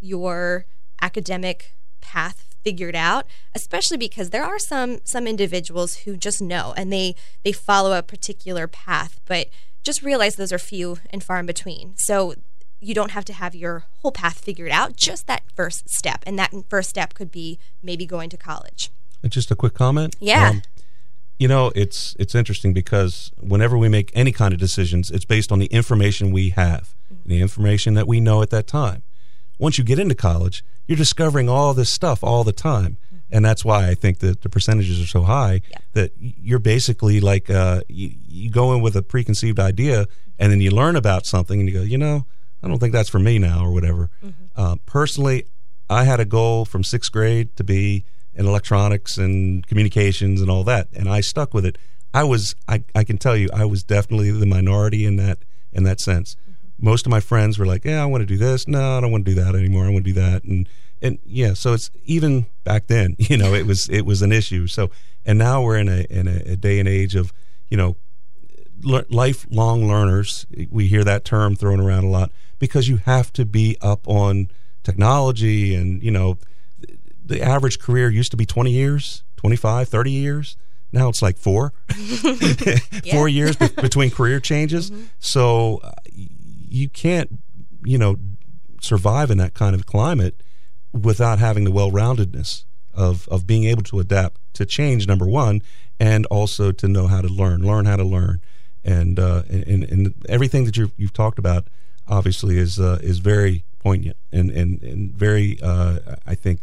your 0.02 0.66
academic 1.02 1.76
path 2.02 2.46
figured 2.62 2.96
out 2.96 3.26
especially 3.56 3.96
because 3.96 4.32
there 4.32 4.44
are 4.44 4.60
some 4.60 5.00
some 5.06 5.26
individuals 5.26 6.00
who 6.00 6.18
just 6.18 6.42
know 6.42 6.74
and 6.76 6.92
they 6.92 7.16
they 7.44 7.54
follow 7.54 7.98
a 7.98 8.04
particular 8.04 8.68
path 8.68 9.22
but 9.26 9.48
just 9.84 10.04
realize 10.04 10.36
those 10.36 10.52
are 10.52 10.60
few 10.60 10.98
and 11.10 11.24
far 11.24 11.40
in 11.40 11.46
between. 11.46 11.96
So 11.98 12.36
you 12.80 12.94
don't 12.94 13.12
have 13.12 13.26
to 13.26 13.34
have 13.34 13.56
your 13.56 13.86
whole 14.00 14.12
path 14.12 14.40
figured 14.40 14.72
out 14.72 14.96
just 14.96 15.28
that 15.28 15.44
first 15.56 15.90
step. 15.90 16.24
And 16.26 16.38
that 16.40 16.54
first 16.70 16.90
step 16.90 17.14
could 17.14 17.32
be 17.32 17.60
maybe 17.84 18.06
going 18.06 18.30
to 18.30 18.38
college 18.38 18.90
just 19.28 19.52
a 19.52 19.56
quick 19.56 19.74
comment 19.74 20.16
yeah 20.20 20.50
um, 20.50 20.62
you 21.38 21.48
know, 21.48 21.72
it's 21.74 22.18
it's 22.20 22.36
interesting 22.36 22.74
because 22.74 23.32
whenever 23.40 23.78
we 23.78 23.88
make 23.88 24.12
any 24.14 24.34
kind 24.34 24.54
of 24.54 24.60
decisions, 24.60 25.10
it's 25.10 25.24
based 25.24 25.54
on 25.54 25.60
the 25.60 25.68
information 25.68 26.32
we 26.32 26.50
have, 26.50 26.94
mm-hmm. 27.14 27.30
the 27.30 27.40
information 27.42 27.94
that 27.94 28.08
we 28.10 28.20
know 28.20 28.42
at 28.42 28.50
that 28.50 28.68
time. 28.68 29.04
once 29.58 29.78
you 29.78 29.86
get 29.86 30.00
into 30.00 30.16
college, 30.16 30.64
you're 30.86 30.98
discovering 30.98 31.48
all 31.48 31.74
this 31.74 31.94
stuff 31.94 32.24
all 32.26 32.44
the 32.44 32.52
time. 32.52 32.98
And 33.32 33.46
that's 33.46 33.64
why 33.64 33.88
I 33.88 33.94
think 33.96 34.20
that 34.20 34.42
the 34.42 34.50
percentages 34.50 35.00
are 35.02 35.08
so 35.08 35.22
high 35.22 35.62
Yeah. 35.72 35.78
that 35.94 36.12
you're 36.20 36.60
basically 36.60 37.22
like 37.22 37.50
uh, 37.50 37.82
you, 37.88 38.12
you 38.28 38.50
go 38.50 38.74
in 38.74 38.82
with 38.82 38.96
a 38.98 39.02
preconceived 39.02 39.60
idea 39.60 40.08
and 40.40 40.52
then 40.52 40.60
you 40.62 40.72
learn 40.72 40.96
about 40.98 41.26
something 41.26 41.60
and 41.60 41.70
you 41.70 41.76
go, 41.76 41.84
you 41.84 41.98
know, 41.98 42.26
I 42.64 42.68
don't 42.68 42.80
think 42.80 42.92
that's 42.92 43.10
for 43.10 43.20
me 43.20 43.40
now 43.40 43.64
or 43.64 43.72
whatever. 43.72 44.10
Uh, 44.58 44.76
personally, 44.86 45.46
I 45.90 46.04
had 46.04 46.20
a 46.20 46.26
goal 46.26 46.66
from 46.66 46.84
sixth 46.84 47.12
grade 47.14 47.56
to 47.56 47.64
be 47.64 48.04
in 48.40 48.46
electronics 48.46 49.18
and 49.18 49.68
communications 49.68 50.42
and 50.42 50.50
all 50.50 50.64
that, 50.64 50.88
and 50.94 51.10
I 51.10 51.20
stuck 51.20 51.54
with 51.54 51.66
it. 51.66 51.78
I 52.14 52.24
was, 52.24 52.56
I, 52.68 52.84
I 52.96 53.04
can 53.04 53.18
tell 53.18 53.36
you, 53.36 53.50
I 53.54 53.66
was 53.66 53.84
definitely 53.84 54.32
the 54.32 54.46
minority 54.46 55.06
in 55.06 55.18
that 55.18 55.40
in 55.74 55.84
that 55.84 56.00
sense. 56.00 56.36
Mm-hmm. 56.36 56.86
Most 56.86 57.06
of 57.06 57.12
my 57.12 57.20
friends 57.20 57.60
were 57.60 57.66
like, 57.66 57.84
"Yeah, 57.84 58.02
I 58.02 58.06
want 58.06 58.22
to 58.22 58.26
do 58.26 58.38
this. 58.38 58.68
No, 58.68 58.98
I 58.98 59.02
don't 59.02 59.12
want 59.12 59.26
to 59.26 59.36
do 59.36 59.42
that 59.42 59.56
anymore. 59.56 59.86
I 59.86 59.90
want 59.90 60.06
to 60.06 60.14
do 60.14 60.20
that." 60.22 60.46
And 60.46 60.70
and 61.02 61.20
yeah, 61.26 61.54
so 61.54 61.74
it's 61.74 61.92
even 62.06 62.46
back 62.64 62.88
then, 62.88 63.16
you 63.20 63.38
know, 63.38 63.54
it 63.54 63.68
was 63.68 63.90
it 63.90 64.06
was 64.06 64.22
an 64.22 64.32
issue. 64.32 64.68
So 64.68 64.90
and 65.26 65.38
now 65.38 65.62
we're 65.62 65.78
in 65.78 65.90
a 65.90 66.06
in 66.10 66.28
a, 66.28 66.54
a 66.54 66.56
day 66.56 66.80
and 66.80 66.88
age 66.88 67.16
of, 67.16 67.34
you 67.68 67.76
know, 67.76 67.98
le- 68.82 69.06
lifelong 69.10 69.86
learners. 69.86 70.48
We 70.72 70.88
hear 70.88 71.04
that 71.04 71.26
term 71.26 71.56
thrown 71.56 71.82
around 71.82 72.06
a 72.06 72.10
lot 72.10 72.32
because 72.58 72.88
you 72.88 72.98
have 72.98 73.34
to 73.34 73.46
be 73.46 73.78
up 73.82 74.08
on 74.08 74.50
technology 74.84 75.76
and, 75.76 76.02
you 76.02 76.12
know, 76.12 76.38
the 77.30 77.42
average 77.42 77.80
career 77.80 78.10
used 78.10 78.32
to 78.32 78.38
be 78.38 78.46
20 78.46 78.72
years, 78.72 79.24
25, 79.38 79.88
30 79.88 80.12
years. 80.12 80.58
Now 80.92 81.08
it's 81.08 81.22
like 81.22 81.38
four, 81.38 81.72
four 83.12 83.30
years 83.30 83.56
be- 83.56 83.68
between 83.68 84.10
career 84.10 84.40
changes. 84.40 84.92
So 85.20 85.80
uh, 85.84 85.92
you 86.12 86.90
can't, 86.90 87.40
you 87.84 87.98
know, 87.98 88.18
survive 88.82 89.30
in 89.30 89.38
that 89.38 89.54
kind 89.54 89.76
of 89.76 89.86
climate 89.86 90.42
without 90.92 91.38
having 91.38 91.64
the 91.64 91.72
well-roundedness 91.72 92.66
of 92.94 93.28
of 93.30 93.46
being 93.46 93.66
able 93.66 93.84
to 93.84 94.00
adapt 94.00 94.42
to 94.54 94.66
change. 94.66 95.08
Number 95.08 95.28
one, 95.28 95.62
and 96.00 96.26
also 96.28 96.72
to 96.72 96.88
know 96.88 97.06
how 97.06 97.22
to 97.22 97.28
learn, 97.28 97.62
learn 97.62 97.86
how 97.86 97.96
to 97.96 98.04
learn, 98.04 98.42
and 98.84 99.20
uh, 99.20 99.44
and, 99.48 99.84
and 99.84 100.26
everything 100.28 100.66
that 100.66 100.76
you 100.76 100.92
you've 100.98 101.14
talked 101.14 101.38
about 101.38 101.68
obviously 102.08 102.58
is 102.58 102.80
uh, 102.80 102.98
is 103.04 103.20
very 103.20 103.64
poignant 103.78 104.18
and 104.32 104.50
and 104.50 104.82
and 104.82 105.14
very 105.14 105.60
uh, 105.62 106.00
I 106.26 106.34
think 106.34 106.62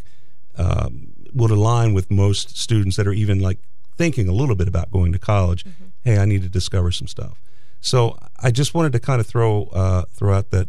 um, 0.56 1.12
would 1.34 1.50
align 1.50 1.94
with 1.94 2.10
most 2.10 2.56
students 2.58 2.96
that 2.96 3.06
are 3.06 3.12
even 3.12 3.40
like 3.40 3.58
thinking 3.96 4.28
a 4.28 4.32
little 4.32 4.56
bit 4.56 4.68
about 4.68 4.90
going 4.90 5.12
to 5.12 5.18
college. 5.18 5.64
Hey, 6.02 6.18
I 6.18 6.24
need 6.24 6.42
to 6.42 6.48
discover 6.48 6.90
some 6.92 7.08
stuff. 7.08 7.40
So 7.80 8.18
I 8.42 8.50
just 8.50 8.74
wanted 8.74 8.92
to 8.92 9.00
kind 9.00 9.20
of 9.20 9.26
throw 9.26 9.64
uh, 9.66 10.04
throw 10.10 10.34
out 10.34 10.50
that 10.50 10.68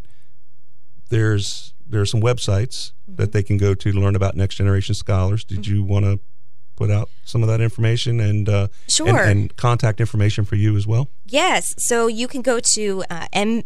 there's 1.10 1.73
there 1.86 2.02
are 2.02 2.06
some 2.06 2.21
websites 2.21 2.91
that 3.08 3.32
they 3.32 3.43
can 3.43 3.58
go 3.58 3.73
to 3.73 3.91
to 3.91 4.00
learn 4.00 4.15
about 4.15 4.36
next 4.36 4.56
generation 4.56 4.93
scholars. 4.93 5.43
Did 5.43 5.67
you 5.67 5.84
want 5.84 6.06
to 6.06 6.19
put 6.77 6.89
out 6.91 7.09
some 7.25 7.41
of 7.43 7.49
that 7.49 7.59
information 7.59 8.19
and 8.21 8.47
uh, 8.47 8.67
Sure. 8.87 9.09
and, 9.09 9.17
and 9.29 9.55
contact 9.57 9.99
information 9.99 10.45
for 10.45 10.55
you 10.55 10.77
as 10.77 10.87
well? 10.87 11.09
Yes. 11.25 11.65
So 11.77 12.07
you 12.07 12.27
can 12.27 12.41
go 12.41 12.59
to 12.75 13.03
uh, 13.09 13.27
m- 13.33 13.63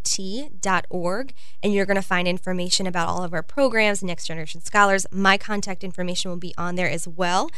mbrt.org 0.00 1.32
and 1.62 1.72
you're 1.74 1.86
going 1.86 1.94
to 1.96 2.02
find 2.02 2.26
information 2.26 2.86
about 2.86 3.08
all 3.08 3.22
of 3.22 3.32
our 3.32 3.42
programs, 3.42 4.02
Next 4.02 4.26
Generation 4.26 4.60
Scholars. 4.62 5.06
My 5.12 5.36
contact 5.36 5.84
information 5.84 6.30
will 6.30 6.38
be 6.38 6.54
on 6.58 6.74
there 6.74 6.90
as 6.90 7.06
well. 7.06 7.50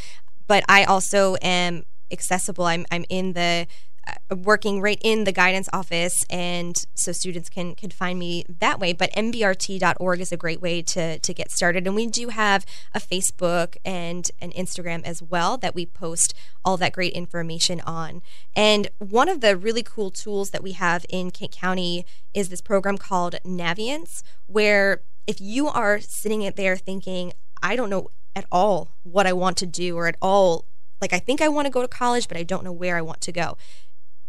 But 0.47 0.65
I 0.69 0.85
also 0.85 1.37
am 1.41 1.85
accessible. 2.11 2.65
I'm, 2.67 2.85
I'm 2.91 3.05
in 3.09 3.33
the 3.33 3.67
Uh, 4.05 4.35
working 4.35 4.81
right 4.81 4.99
in 5.03 5.23
the 5.23 5.31
guidance 5.31 5.69
office 5.73 6.15
and 6.29 6.75
so 6.95 7.13
students 7.13 7.49
can 7.49 7.75
can 7.77 7.91
find 7.91 8.19
me 8.19 8.45
that 8.49 8.81
way. 8.81 8.93
But 8.93 9.13
mbrt.org 9.13 10.21
is 10.21 10.33
a 10.33 10.37
great 10.37 10.61
way 10.61 10.83
to 10.83 11.19
to 11.21 11.35
get 11.35 11.53
started. 11.53 11.87
And 11.87 11.95
we 11.95 12.07
do 12.07 12.29
have 12.29 12.67
a 12.95 12.99
facebook 12.99 13.77
and 13.85 14.29
an 14.41 14.51
instagram 14.53 15.05
as 15.05 15.23
well 15.23 15.57
that 15.59 15.75
we 15.75 15.87
post 15.87 16.35
all 16.65 16.77
that 16.79 16.93
great 16.93 17.13
information 17.13 17.81
on. 17.83 18.23
And 18.57 18.89
one 18.99 19.29
of 19.29 19.41
the 19.41 19.57
really 19.57 19.85
cool 19.85 20.11
tools 20.11 20.51
that 20.51 20.63
we 20.63 20.73
have 20.73 21.07
in 21.09 21.31
kent 21.31 21.53
county 21.53 22.05
is 22.35 22.49
this 22.49 22.61
program 22.61 22.99
called 22.99 23.37
naviance 23.45 24.23
where 24.47 25.03
if 25.27 25.41
you 25.41 25.69
are 25.69 26.01
sitting 26.01 26.43
it 26.43 26.57
there 26.57 26.77
thinking 26.77 27.33
i 27.63 27.77
don't 27.77 27.91
know 27.91 28.09
at 28.35 28.47
all 28.51 28.91
what 29.03 29.27
i 29.27 29.33
want 29.33 29.57
to 29.57 29.67
do 29.67 29.97
or 29.97 30.07
at 30.07 30.17
all 30.21 30.65
like 31.01 31.13
i 31.13 31.19
think 31.19 31.41
i 31.41 31.49
want 31.49 31.67
to 31.67 31.71
go 31.71 31.83
to 31.83 31.89
college 31.89 32.29
but 32.29 32.37
i 32.37 32.43
don't 32.43 32.65
know 32.65 32.73
where 32.73 32.97
i 32.97 33.03
want 33.03 33.21
to 33.21 33.33
go 33.33 33.57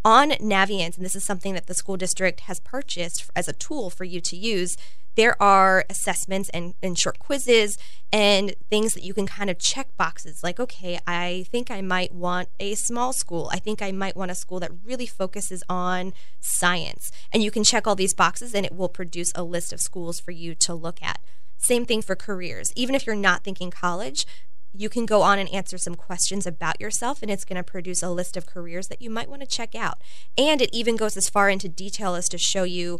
on 0.05 0.31
Naviance, 0.31 0.97
and 0.97 1.05
this 1.05 1.15
is 1.15 1.23
something 1.23 1.53
that 1.53 1.67
the 1.67 1.73
school 1.73 1.97
district 1.97 2.41
has 2.41 2.59
purchased 2.59 3.29
as 3.35 3.47
a 3.47 3.53
tool 3.53 3.89
for 3.89 4.03
you 4.03 4.19
to 4.21 4.35
use, 4.35 4.75
there 5.15 5.41
are 5.41 5.85
assessments 5.89 6.49
and, 6.49 6.73
and 6.81 6.97
short 6.97 7.19
quizzes 7.19 7.77
and 8.11 8.55
things 8.69 8.93
that 8.93 9.03
you 9.03 9.13
can 9.13 9.27
kind 9.27 9.49
of 9.49 9.59
check 9.59 9.95
boxes 9.97 10.43
like, 10.43 10.59
okay, 10.59 10.99
I 11.05 11.45
think 11.51 11.69
I 11.69 11.81
might 11.81 12.13
want 12.13 12.49
a 12.59 12.75
small 12.75 13.13
school. 13.13 13.49
I 13.51 13.59
think 13.59 13.81
I 13.81 13.91
might 13.91 14.15
want 14.15 14.31
a 14.31 14.35
school 14.35 14.59
that 14.59 14.71
really 14.83 15.05
focuses 15.05 15.63
on 15.69 16.13
science. 16.41 17.11
And 17.31 17.43
you 17.43 17.51
can 17.51 17.63
check 17.63 17.87
all 17.87 17.95
these 17.95 18.15
boxes 18.15 18.53
and 18.55 18.65
it 18.65 18.75
will 18.75 18.89
produce 18.89 19.31
a 19.35 19.43
list 19.43 19.71
of 19.71 19.81
schools 19.81 20.19
for 20.19 20.31
you 20.31 20.55
to 20.61 20.73
look 20.73 21.01
at. 21.01 21.19
Same 21.57 21.85
thing 21.85 22.01
for 22.01 22.15
careers. 22.15 22.73
Even 22.75 22.95
if 22.95 23.05
you're 23.05 23.15
not 23.15 23.43
thinking 23.43 23.71
college, 23.71 24.25
you 24.73 24.89
can 24.89 25.05
go 25.05 25.21
on 25.21 25.39
and 25.39 25.49
answer 25.53 25.77
some 25.77 25.95
questions 25.95 26.47
about 26.47 26.81
yourself, 26.81 27.21
and 27.21 27.29
it's 27.29 27.45
going 27.45 27.57
to 27.57 27.63
produce 27.63 28.01
a 28.01 28.09
list 28.09 28.35
of 28.35 28.45
careers 28.45 28.87
that 28.87 29.01
you 29.01 29.09
might 29.09 29.29
want 29.29 29.41
to 29.41 29.47
check 29.47 29.75
out. 29.75 30.01
And 30.37 30.61
it 30.61 30.73
even 30.73 30.95
goes 30.95 31.15
as 31.15 31.29
far 31.29 31.49
into 31.49 31.69
detail 31.69 32.15
as 32.15 32.27
to 32.29 32.37
show 32.37 32.63
you 32.63 32.99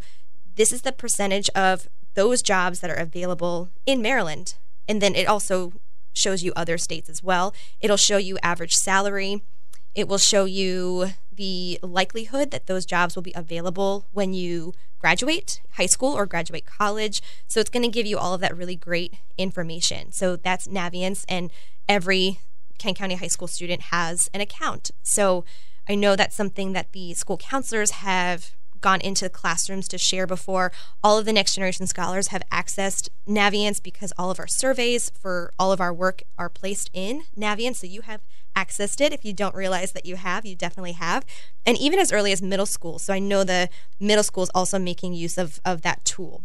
this 0.56 0.72
is 0.72 0.84
the 0.84 0.92
percentage 0.92 1.50
of 1.50 1.88
those 2.14 2.42
jobs 2.44 2.80
that 2.80 2.92
are 2.92 2.96
available 2.96 3.70
in 3.86 4.02
Maryland. 4.02 4.56
And 4.88 5.02
then 5.02 5.16
it 5.16 5.28
also 5.28 5.74
shows 6.14 6.44
you 6.44 6.54
other 6.56 6.78
states 6.78 7.10
as 7.10 7.24
well. 7.24 7.56
It'll 7.82 7.98
show 7.98 8.18
you 8.18 8.38
average 8.44 8.74
salary. 8.74 9.42
It 9.96 10.08
will 10.08 10.18
show 10.18 10.46
you 10.46 11.12
the 11.32 11.80
likelihood 11.82 12.52
that 12.52 12.68
those 12.68 12.86
jobs 12.86 13.16
will 13.16 13.24
be 13.24 13.34
available 13.36 14.08
when 14.12 14.34
you 14.34 14.74
graduate 15.00 15.62
high 15.72 15.86
school 15.86 16.14
or 16.14 16.26
graduate 16.26 16.66
college. 16.66 17.22
So 17.48 17.60
it's 17.60 17.70
going 17.70 17.84
to 17.84 17.90
give 17.90 18.06
you 18.06 18.18
all 18.18 18.34
of 18.34 18.42
that 18.42 18.56
really 18.56 18.76
great 18.76 19.16
information. 19.38 20.12
So 20.12 20.36
that's 20.36 20.68
Naviance, 20.68 21.26
and 21.28 21.52
every 21.90 22.40
Kent 22.78 22.98
County 22.98 23.16
High 23.16 23.28
School 23.28 23.48
student 23.48 23.82
has 23.84 24.30
an 24.34 24.42
account. 24.42 24.92
So 25.04 25.44
I 25.88 25.96
know 25.96 26.16
that's 26.16 26.36
something 26.36 26.74
that 26.74 26.94
the 26.94 27.14
school 27.14 27.38
counselors 27.38 27.92
have 27.92 28.52
gone 28.80 29.02
into 29.02 29.30
classrooms 29.30 29.88
to 29.88 29.98
share 29.98 30.28
before. 30.28 30.72
All 31.04 31.18
of 31.18 31.26
the 31.26 31.34
next 31.34 31.56
generation 31.56 31.88
scholars 31.88 32.28
have 32.28 32.44
accessed 32.52 33.10
Naviance 33.28 33.82
because 33.82 34.14
all 34.18 34.30
of 34.30 34.40
our 34.40 34.48
surveys 34.48 35.10
for 35.10 35.54
all 35.58 35.72
of 35.72 35.80
our 35.80 35.94
work 35.94 36.24
are 36.38 36.50
placed 36.50 36.90
in 36.94 37.24
Naviance. 37.38 37.78
So 37.78 37.88
you 37.88 38.02
have 38.02 38.22
accessed 38.56 39.02
it. 39.02 39.14
If 39.14 39.26
you 39.26 39.34
don't 39.34 39.56
realize 39.56 39.92
that 39.94 40.06
you 40.06 40.16
have, 40.16 40.46
you 40.46 40.56
definitely 40.56 40.94
have. 40.94 41.26
And 41.66 41.78
even 41.78 42.00
as 42.00 42.12
early 42.12 42.32
as 42.32 42.42
middle 42.42 42.66
school. 42.66 43.00
So 43.00 43.14
I 43.14 43.20
know 43.20 43.44
the 43.44 43.70
middle 44.00 44.24
school 44.24 44.44
is 44.44 44.52
also 44.54 44.80
making 44.80 45.14
use 45.14 45.38
of, 45.38 45.60
of 45.66 45.82
that 45.82 46.04
tool. 46.06 46.44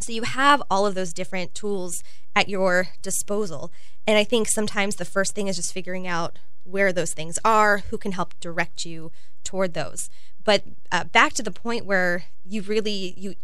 So 0.00 0.12
you 0.12 0.22
have 0.22 0.62
all 0.70 0.86
of 0.86 0.94
those 0.94 1.12
different 1.12 1.54
tools 1.54 2.02
at 2.36 2.48
your 2.48 2.88
disposal. 3.02 3.72
And 4.06 4.18
I 4.18 4.24
think 4.24 4.48
sometimes 4.48 4.96
the 4.96 5.04
first 5.04 5.34
thing 5.34 5.48
is 5.48 5.56
just 5.56 5.72
figuring 5.72 6.06
out 6.06 6.38
where 6.64 6.92
those 6.92 7.14
things 7.14 7.38
are, 7.44 7.78
who 7.90 7.98
can 7.98 8.12
help 8.12 8.38
direct 8.40 8.84
you 8.84 9.12
toward 9.44 9.74
those. 9.74 10.10
But 10.42 10.64
uh, 10.90 11.04
back 11.04 11.32
to 11.34 11.42
the 11.42 11.50
point 11.50 11.86
where 11.86 12.24
you 12.44 12.62
really 12.62 13.14
you 13.16 13.34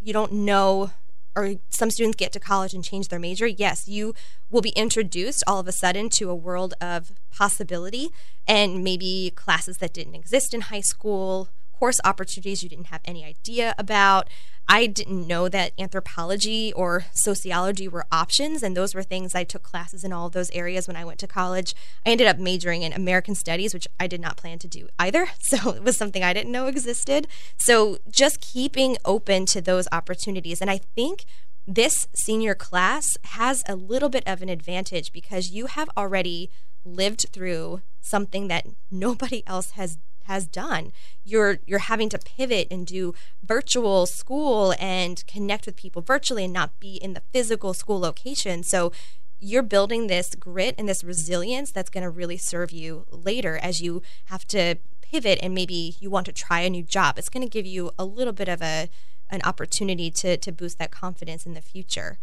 you 0.00 0.12
don't 0.12 0.32
know 0.32 0.90
or 1.34 1.54
some 1.70 1.90
students 1.90 2.16
get 2.16 2.32
to 2.32 2.40
college 2.40 2.74
and 2.74 2.84
change 2.84 3.08
their 3.08 3.18
major, 3.18 3.46
yes, 3.46 3.88
you 3.88 4.14
will 4.50 4.60
be 4.60 4.70
introduced 4.70 5.42
all 5.46 5.58
of 5.58 5.68
a 5.68 5.72
sudden 5.72 6.08
to 6.10 6.30
a 6.30 6.34
world 6.34 6.74
of 6.80 7.12
possibility 7.30 8.10
and 8.46 8.84
maybe 8.84 9.32
classes 9.34 9.78
that 9.78 9.94
didn't 9.94 10.14
exist 10.14 10.52
in 10.52 10.62
high 10.62 10.80
school, 10.80 11.48
course 11.82 11.98
opportunities 12.04 12.62
you 12.62 12.68
didn't 12.68 12.86
have 12.86 13.00
any 13.04 13.24
idea 13.24 13.74
about. 13.76 14.30
I 14.68 14.86
didn't 14.86 15.26
know 15.26 15.48
that 15.48 15.72
anthropology 15.76 16.72
or 16.74 17.06
sociology 17.12 17.88
were 17.88 18.06
options, 18.12 18.62
and 18.62 18.76
those 18.76 18.94
were 18.94 19.02
things 19.02 19.34
I 19.34 19.42
took 19.42 19.64
classes 19.64 20.04
in 20.04 20.12
all 20.12 20.28
of 20.28 20.32
those 20.32 20.48
areas 20.52 20.86
when 20.86 20.96
I 20.96 21.04
went 21.04 21.18
to 21.18 21.26
college. 21.26 21.74
I 22.06 22.10
ended 22.10 22.28
up 22.28 22.38
majoring 22.38 22.82
in 22.82 22.92
American 22.92 23.34
Studies, 23.34 23.74
which 23.74 23.88
I 23.98 24.06
did 24.06 24.20
not 24.20 24.36
plan 24.36 24.60
to 24.60 24.68
do 24.68 24.86
either. 24.96 25.26
So 25.40 25.70
it 25.70 25.82
was 25.82 25.96
something 25.96 26.22
I 26.22 26.32
didn't 26.32 26.52
know 26.52 26.68
existed. 26.68 27.26
So 27.58 27.98
just 28.08 28.40
keeping 28.40 28.96
open 29.04 29.44
to 29.46 29.60
those 29.60 29.88
opportunities. 29.90 30.60
And 30.60 30.70
I 30.70 30.78
think 30.78 31.24
this 31.66 32.06
senior 32.14 32.54
class 32.54 33.04
has 33.24 33.64
a 33.68 33.74
little 33.74 34.08
bit 34.08 34.22
of 34.24 34.40
an 34.40 34.48
advantage 34.48 35.12
because 35.12 35.50
you 35.50 35.66
have 35.66 35.90
already 35.96 36.48
lived 36.84 37.26
through 37.32 37.82
something 38.00 38.46
that 38.48 38.66
nobody 38.90 39.42
else 39.48 39.72
has 39.72 39.98
has 40.24 40.46
done. 40.46 40.92
You're 41.24 41.58
you're 41.66 41.78
having 41.80 42.08
to 42.10 42.18
pivot 42.18 42.68
and 42.70 42.86
do 42.86 43.14
virtual 43.42 44.06
school 44.06 44.74
and 44.78 45.24
connect 45.26 45.66
with 45.66 45.76
people 45.76 46.02
virtually 46.02 46.44
and 46.44 46.52
not 46.52 46.78
be 46.80 46.96
in 46.96 47.14
the 47.14 47.22
physical 47.32 47.74
school 47.74 48.00
location. 48.00 48.62
So 48.62 48.92
you're 49.40 49.62
building 49.62 50.06
this 50.06 50.34
grit 50.34 50.74
and 50.78 50.88
this 50.88 51.02
resilience 51.02 51.72
that's 51.72 51.90
going 51.90 52.04
to 52.04 52.10
really 52.10 52.36
serve 52.36 52.70
you 52.70 53.06
later 53.10 53.58
as 53.58 53.82
you 53.82 54.00
have 54.26 54.46
to 54.46 54.76
pivot 55.00 55.38
and 55.42 55.52
maybe 55.52 55.96
you 55.98 56.08
want 56.08 56.26
to 56.26 56.32
try 56.32 56.60
a 56.60 56.70
new 56.70 56.82
job. 56.82 57.18
It's 57.18 57.28
going 57.28 57.44
to 57.44 57.50
give 57.50 57.66
you 57.66 57.90
a 57.98 58.04
little 58.04 58.32
bit 58.32 58.48
of 58.48 58.62
a 58.62 58.88
an 59.30 59.40
opportunity 59.44 60.10
to 60.10 60.36
to 60.36 60.52
boost 60.52 60.78
that 60.78 60.90
confidence 60.90 61.46
in 61.46 61.54
the 61.54 61.60
future. 61.60 62.18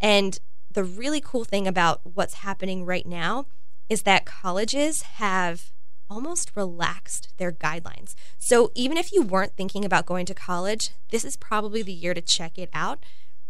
And 0.00 0.38
the 0.70 0.84
really 0.84 1.20
cool 1.20 1.44
thing 1.44 1.68
about 1.68 2.00
what's 2.02 2.34
happening 2.34 2.84
right 2.84 3.06
now 3.06 3.46
is 3.88 4.02
that 4.02 4.24
colleges 4.24 5.02
have 5.02 5.70
almost 6.08 6.52
relaxed 6.54 7.32
their 7.36 7.52
guidelines. 7.52 8.14
So 8.38 8.70
even 8.74 8.96
if 8.96 9.12
you 9.12 9.22
weren't 9.22 9.56
thinking 9.56 9.84
about 9.84 10.06
going 10.06 10.26
to 10.26 10.34
college, 10.34 10.90
this 11.10 11.24
is 11.24 11.36
probably 11.36 11.82
the 11.82 11.92
year 11.92 12.14
to 12.14 12.20
check 12.20 12.58
it 12.58 12.70
out. 12.72 13.04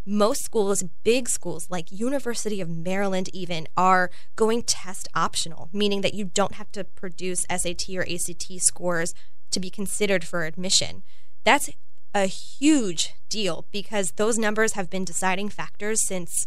Most 0.07 0.45
schools, 0.45 0.85
big 1.03 1.29
schools 1.29 1.69
like 1.71 1.91
University 1.91 2.61
of 2.61 2.69
Maryland 2.69 3.31
even 3.33 3.67
are 3.77 4.11
going 4.37 4.63
test 4.63 5.09
optional, 5.15 5.71
meaning 5.73 6.03
that 6.03 6.15
you 6.15 6.27
don't 6.27 6.55
have 6.55 6.71
to 6.73 6.85
produce 6.85 7.47
SAT 7.51 7.89
or 7.97 8.03
ACT 8.03 8.53
scores 8.59 9.15
to 9.51 9.61
be 9.61 9.71
considered 9.71 10.25
for 10.25 10.45
admission. 10.45 11.03
That's 11.45 11.71
a 12.15 12.27
huge 12.27 13.15
deal 13.29 13.67
because 13.73 14.13
those 14.13 14.39
numbers 14.39 14.75
have 14.75 14.91
been 14.91 15.05
deciding 15.05 15.49
factors 15.49 16.07
since 16.07 16.47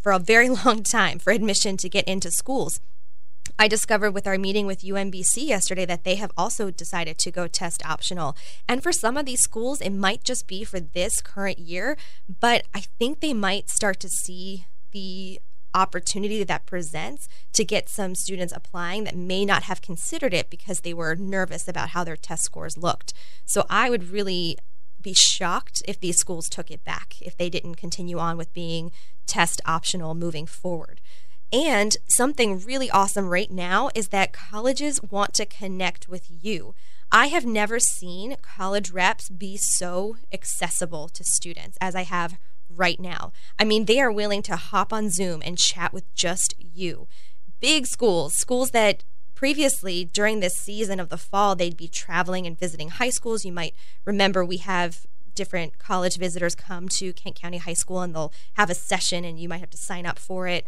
for 0.00 0.12
a 0.12 0.18
very 0.18 0.48
long 0.64 0.82
time 0.82 1.18
for 1.18 1.32
admission 1.32 1.76
to 1.76 1.88
get 1.88 2.06
into 2.08 2.30
schools. 2.30 2.80
I 3.58 3.66
discovered 3.66 4.12
with 4.12 4.28
our 4.28 4.38
meeting 4.38 4.66
with 4.66 4.82
UMBC 4.82 5.48
yesterday 5.48 5.84
that 5.84 6.04
they 6.04 6.14
have 6.14 6.30
also 6.36 6.70
decided 6.70 7.18
to 7.18 7.32
go 7.32 7.48
test 7.48 7.84
optional. 7.84 8.36
And 8.68 8.82
for 8.82 8.92
some 8.92 9.16
of 9.16 9.26
these 9.26 9.40
schools, 9.40 9.80
it 9.80 9.90
might 9.90 10.22
just 10.22 10.46
be 10.46 10.62
for 10.62 10.78
this 10.78 11.20
current 11.20 11.58
year, 11.58 11.96
but 12.40 12.66
I 12.72 12.80
think 12.98 13.18
they 13.18 13.34
might 13.34 13.68
start 13.68 13.98
to 14.00 14.08
see 14.08 14.66
the 14.92 15.40
opportunity 15.74 16.44
that 16.44 16.66
presents 16.66 17.28
to 17.52 17.64
get 17.64 17.88
some 17.88 18.14
students 18.14 18.54
applying 18.54 19.04
that 19.04 19.16
may 19.16 19.44
not 19.44 19.64
have 19.64 19.82
considered 19.82 20.32
it 20.32 20.50
because 20.50 20.80
they 20.80 20.94
were 20.94 21.16
nervous 21.16 21.66
about 21.66 21.90
how 21.90 22.04
their 22.04 22.16
test 22.16 22.44
scores 22.44 22.78
looked. 22.78 23.12
So 23.44 23.66
I 23.68 23.90
would 23.90 24.10
really 24.10 24.56
be 25.00 25.14
shocked 25.14 25.82
if 25.86 26.00
these 26.00 26.16
schools 26.16 26.48
took 26.48 26.70
it 26.70 26.84
back, 26.84 27.16
if 27.20 27.36
they 27.36 27.50
didn't 27.50 27.74
continue 27.74 28.18
on 28.18 28.36
with 28.36 28.54
being 28.54 28.92
test 29.26 29.60
optional 29.66 30.14
moving 30.14 30.46
forward. 30.46 31.00
And 31.52 31.96
something 32.08 32.60
really 32.60 32.90
awesome 32.90 33.28
right 33.28 33.50
now 33.50 33.90
is 33.94 34.08
that 34.08 34.32
colleges 34.32 35.02
want 35.02 35.32
to 35.34 35.46
connect 35.46 36.08
with 36.08 36.26
you. 36.28 36.74
I 37.10 37.28
have 37.28 37.46
never 37.46 37.80
seen 37.80 38.36
college 38.42 38.90
reps 38.90 39.30
be 39.30 39.56
so 39.56 40.16
accessible 40.30 41.08
to 41.08 41.24
students 41.24 41.78
as 41.80 41.94
I 41.94 42.02
have 42.02 42.38
right 42.68 43.00
now. 43.00 43.32
I 43.58 43.64
mean, 43.64 43.86
they 43.86 43.98
are 43.98 44.12
willing 44.12 44.42
to 44.42 44.56
hop 44.56 44.92
on 44.92 45.10
Zoom 45.10 45.40
and 45.42 45.56
chat 45.56 45.94
with 45.94 46.14
just 46.14 46.54
you. 46.58 47.08
Big 47.60 47.86
schools, 47.86 48.34
schools 48.34 48.72
that 48.72 49.04
previously 49.34 50.04
during 50.04 50.40
this 50.40 50.54
season 50.54 51.00
of 51.00 51.08
the 51.08 51.16
fall, 51.16 51.56
they'd 51.56 51.76
be 51.76 51.88
traveling 51.88 52.46
and 52.46 52.58
visiting 52.58 52.90
high 52.90 53.08
schools. 53.08 53.46
You 53.46 53.52
might 53.52 53.74
remember 54.04 54.44
we 54.44 54.58
have 54.58 55.06
different 55.34 55.78
college 55.78 56.18
visitors 56.18 56.54
come 56.54 56.88
to 56.88 57.12
Kent 57.12 57.40
County 57.40 57.58
High 57.58 57.72
School 57.72 58.00
and 58.00 58.14
they'll 58.14 58.32
have 58.54 58.68
a 58.68 58.74
session 58.74 59.24
and 59.24 59.38
you 59.38 59.48
might 59.48 59.60
have 59.60 59.70
to 59.70 59.78
sign 59.78 60.04
up 60.04 60.18
for 60.18 60.46
it 60.46 60.66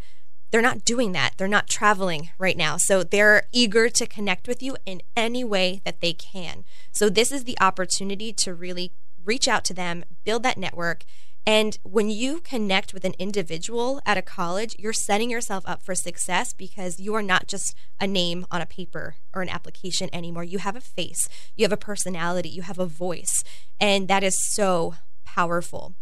they're 0.51 0.61
not 0.61 0.85
doing 0.85 1.13
that. 1.13 1.33
They're 1.37 1.47
not 1.47 1.67
traveling 1.67 2.29
right 2.37 2.57
now. 2.57 2.77
So 2.77 3.03
they're 3.03 3.43
eager 3.51 3.89
to 3.89 4.05
connect 4.05 4.47
with 4.47 4.61
you 4.61 4.77
in 4.85 5.01
any 5.15 5.43
way 5.43 5.81
that 5.85 6.01
they 6.01 6.13
can. 6.13 6.65
So 6.91 7.09
this 7.09 7.31
is 7.31 7.45
the 7.45 7.59
opportunity 7.59 8.33
to 8.33 8.53
really 8.53 8.91
reach 9.23 9.47
out 9.47 9.63
to 9.65 9.73
them, 9.73 10.03
build 10.23 10.43
that 10.43 10.57
network. 10.57 11.05
And 11.45 11.79
when 11.83 12.09
you 12.09 12.39
connect 12.39 12.93
with 12.93 13.03
an 13.03 13.15
individual 13.17 13.99
at 14.05 14.17
a 14.17 14.21
college, 14.21 14.75
you're 14.77 14.93
setting 14.93 15.31
yourself 15.31 15.63
up 15.65 15.81
for 15.81 15.95
success 15.95 16.53
because 16.53 16.99
you 16.99 17.15
are 17.15 17.23
not 17.23 17.47
just 17.47 17.75
a 17.99 18.05
name 18.05 18.45
on 18.51 18.61
a 18.61 18.67
paper 18.67 19.15
or 19.33 19.41
an 19.41 19.49
application 19.49 20.09
anymore. 20.13 20.43
You 20.43 20.59
have 20.59 20.75
a 20.75 20.81
face, 20.81 21.27
you 21.55 21.63
have 21.63 21.71
a 21.71 21.77
personality, 21.77 22.49
you 22.49 22.61
have 22.61 22.77
a 22.77 22.85
voice. 22.85 23.43
And 23.79 24.07
that 24.07 24.23
is 24.23 24.37
so 24.53 24.95
powerful 25.25 25.95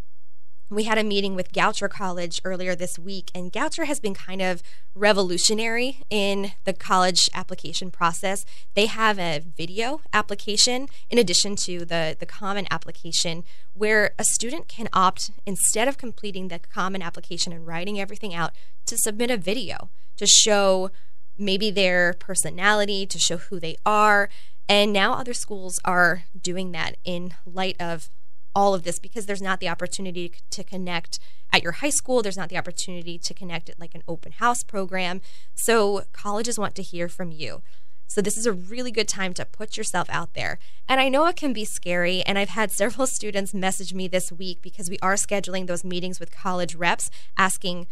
we 0.70 0.84
had 0.84 0.98
a 0.98 1.04
meeting 1.04 1.34
with 1.34 1.52
Goucher 1.52 1.90
College 1.90 2.40
earlier 2.44 2.76
this 2.76 2.98
week, 2.98 3.30
and 3.34 3.52
Goucher 3.52 3.86
has 3.86 3.98
been 3.98 4.14
kind 4.14 4.40
of 4.40 4.62
revolutionary 4.94 6.02
in 6.08 6.52
the 6.64 6.72
college 6.72 7.28
application 7.34 7.90
process. 7.90 8.44
They 8.74 8.86
have 8.86 9.18
a 9.18 9.40
video 9.40 10.00
application 10.12 10.86
in 11.10 11.18
addition 11.18 11.56
to 11.56 11.84
the, 11.84 12.16
the 12.18 12.26
common 12.26 12.68
application 12.70 13.42
where 13.74 14.12
a 14.16 14.24
student 14.24 14.68
can 14.68 14.88
opt, 14.92 15.32
instead 15.44 15.88
of 15.88 15.98
completing 15.98 16.48
the 16.48 16.60
common 16.60 17.02
application 17.02 17.52
and 17.52 17.66
writing 17.66 18.00
everything 18.00 18.32
out, 18.32 18.52
to 18.86 18.96
submit 18.96 19.30
a 19.30 19.36
video 19.36 19.90
to 20.16 20.26
show 20.26 20.90
maybe 21.36 21.70
their 21.70 22.14
personality, 22.14 23.06
to 23.06 23.18
show 23.18 23.38
who 23.38 23.58
they 23.58 23.76
are. 23.84 24.28
And 24.68 24.92
now 24.92 25.14
other 25.14 25.34
schools 25.34 25.80
are 25.84 26.24
doing 26.40 26.70
that 26.72 26.96
in 27.04 27.34
light 27.44 27.76
of 27.80 28.08
all 28.54 28.74
of 28.74 28.82
this 28.82 28.98
because 28.98 29.26
there's 29.26 29.42
not 29.42 29.60
the 29.60 29.68
opportunity 29.68 30.32
to 30.50 30.64
connect 30.64 31.18
at 31.52 31.62
your 31.62 31.72
high 31.72 31.90
school. 31.90 32.22
There's 32.22 32.36
not 32.36 32.48
the 32.48 32.58
opportunity 32.58 33.18
to 33.18 33.34
connect 33.34 33.68
at 33.68 33.80
like 33.80 33.94
an 33.94 34.02
open 34.08 34.32
house 34.32 34.62
program. 34.62 35.20
So 35.54 36.04
colleges 36.12 36.58
want 36.58 36.74
to 36.76 36.82
hear 36.82 37.08
from 37.08 37.32
you. 37.32 37.62
So 38.10 38.20
this 38.20 38.36
is 38.36 38.44
a 38.44 38.52
really 38.52 38.90
good 38.90 39.06
time 39.06 39.34
to 39.34 39.44
put 39.44 39.76
yourself 39.76 40.10
out 40.10 40.34
there. 40.34 40.58
And 40.88 41.00
I 41.00 41.08
know 41.08 41.26
it 41.26 41.36
can 41.36 41.52
be 41.52 41.64
scary. 41.64 42.22
And 42.24 42.38
I've 42.38 42.48
had 42.48 42.70
several 42.72 43.06
students 43.06 43.54
message 43.54 43.94
me 43.94 44.08
this 44.08 44.32
week 44.32 44.62
because 44.62 44.90
we 44.90 44.98
are 45.00 45.14
scheduling 45.14 45.68
those 45.68 45.84
meetings 45.84 46.18
with 46.18 46.34
college 46.34 46.74
reps 46.74 47.08
asking, 47.38 47.86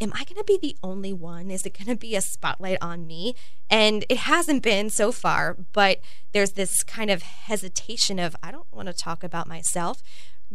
am 0.00 0.12
I 0.14 0.24
going 0.24 0.36
to 0.36 0.44
be 0.44 0.58
the 0.60 0.76
only 0.82 1.12
one? 1.12 1.50
Is 1.50 1.64
it 1.64 1.76
going 1.76 1.88
to 1.88 1.98
be 1.98 2.16
a 2.16 2.20
spotlight 2.20 2.78
on 2.80 3.06
me? 3.06 3.34
And 3.70 4.04
it 4.08 4.18
hasn't 4.18 4.62
been 4.62 4.90
so 4.90 5.12
far, 5.12 5.56
but 5.72 6.00
there's 6.32 6.52
this 6.52 6.82
kind 6.82 7.10
of 7.10 7.22
hesitation 7.22 8.18
of, 8.18 8.36
I 8.42 8.50
don't 8.50 8.72
want 8.72 8.88
to 8.88 8.94
talk 8.94 9.24
about 9.24 9.48
myself. 9.48 10.02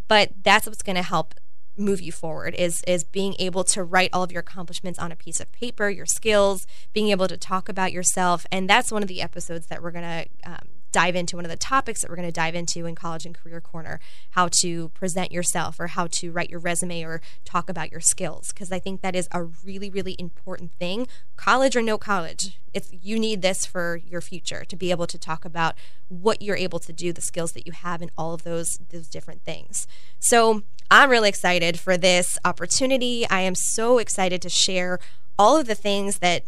But 0.08 0.32
that's 0.43 0.67
what's 0.67 0.84
going 0.84 0.95
to 0.95 1.02
help 1.02 1.36
move 1.78 2.02
you 2.02 2.12
forward 2.12 2.54
is 2.56 2.84
is 2.86 3.06
being 3.06 3.34
able 3.39 3.63
to 3.63 3.84
write 3.84 4.10
all 4.12 4.21
of 4.21 4.34
your 4.34 4.41
accomplishments 4.41 4.99
on 4.99 5.13
a 5.13 5.15
piece 5.15 5.39
of 5.39 5.49
paper 5.54 5.89
your 5.89 6.06
skills 6.06 6.67
being 6.91 7.08
able 7.08 7.25
to 7.25 7.38
talk 7.38 7.69
about 7.69 7.93
yourself 7.93 8.45
and 8.52 8.69
that's 8.69 8.91
one 8.91 9.02
of 9.02 9.08
the 9.08 9.21
episodes 9.21 9.67
that 9.67 9.82
we're 9.82 9.91
going 9.91 10.04
to 10.04 10.28
um, 10.43 10.67
dive 10.91 11.15
into 11.15 11.36
one 11.36 11.45
of 11.45 11.52
the 11.52 11.58
topics 11.58 12.02
that 12.02 12.10
we're 12.10 12.15
going 12.15 12.28
to 12.28 12.32
dive 12.32 12.56
into 12.56 12.86
in 12.86 12.95
College 12.95 13.25
and 13.25 13.36
Career 13.36 13.62
Corner 13.62 13.99
how 14.32 14.49
to 14.62 14.89
present 14.89 15.32
yourself 15.32 15.80
or 15.80 15.88
how 15.88 16.08
to 16.08 16.32
write 16.32 16.49
your 16.49 16.60
resume 16.60 17.04
or 17.04 17.21
talk 17.45 17.69
about 17.69 17.91
your 17.91 17.99
skills 17.99 18.52
because 18.52 18.71
I 18.71 18.80
think 18.80 19.02
that 19.02 19.15
is 19.15 19.28
a 19.32 19.43
really 19.43 19.89
really 19.89 20.15
important 20.17 20.71
thing 20.73 21.08
college 21.36 21.75
or 21.75 21.82
no 21.82 21.97
college. 21.97 22.60
It's 22.73 22.91
you 22.91 23.19
need 23.19 23.41
this 23.41 23.65
for 23.65 24.02
your 24.06 24.21
future 24.21 24.65
to 24.65 24.75
be 24.75 24.91
able 24.91 25.08
to 25.08 25.17
talk 25.17 25.45
about 25.45 25.75
what 26.08 26.41
you're 26.41 26.58
able 26.58 26.80
to 26.80 26.93
do 26.93 27.13
the 27.13 27.21
skills 27.21 27.54
that 27.54 27.65
you 27.65 27.73
have 27.73 28.02
and 28.02 28.12
all 28.17 28.34
of 28.34 28.43
those 28.43 28.80
those 28.89 29.08
different 29.08 29.43
things. 29.43 29.88
So 30.19 30.63
I'm 30.91 31.10
really 31.10 31.30
excited 31.30 31.80
for 31.80 31.97
this 31.97 32.38
opportunity. 32.43 33.28
I 33.30 33.41
am 33.41 33.56
so 33.56 33.99
excited 33.99 34.41
to 34.41 34.49
share 34.49 34.99
all 35.38 35.56
of 35.56 35.67
the 35.67 35.75
things 35.75 36.19
that 36.19 36.43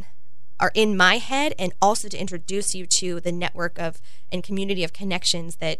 are 0.62 0.71
in 0.76 0.95
my 0.95 1.17
head 1.17 1.54
and 1.60 1.74
also 1.82 2.08
to 2.08 2.17
introduce 2.17 2.74
you 2.74 2.86
to 3.00 3.19
the 3.19 3.32
network 3.32 3.80
of 3.80 4.00
and 4.32 4.43
community 4.43 4.84
of 4.84 4.93
connections 4.93 5.58
that 5.58 5.80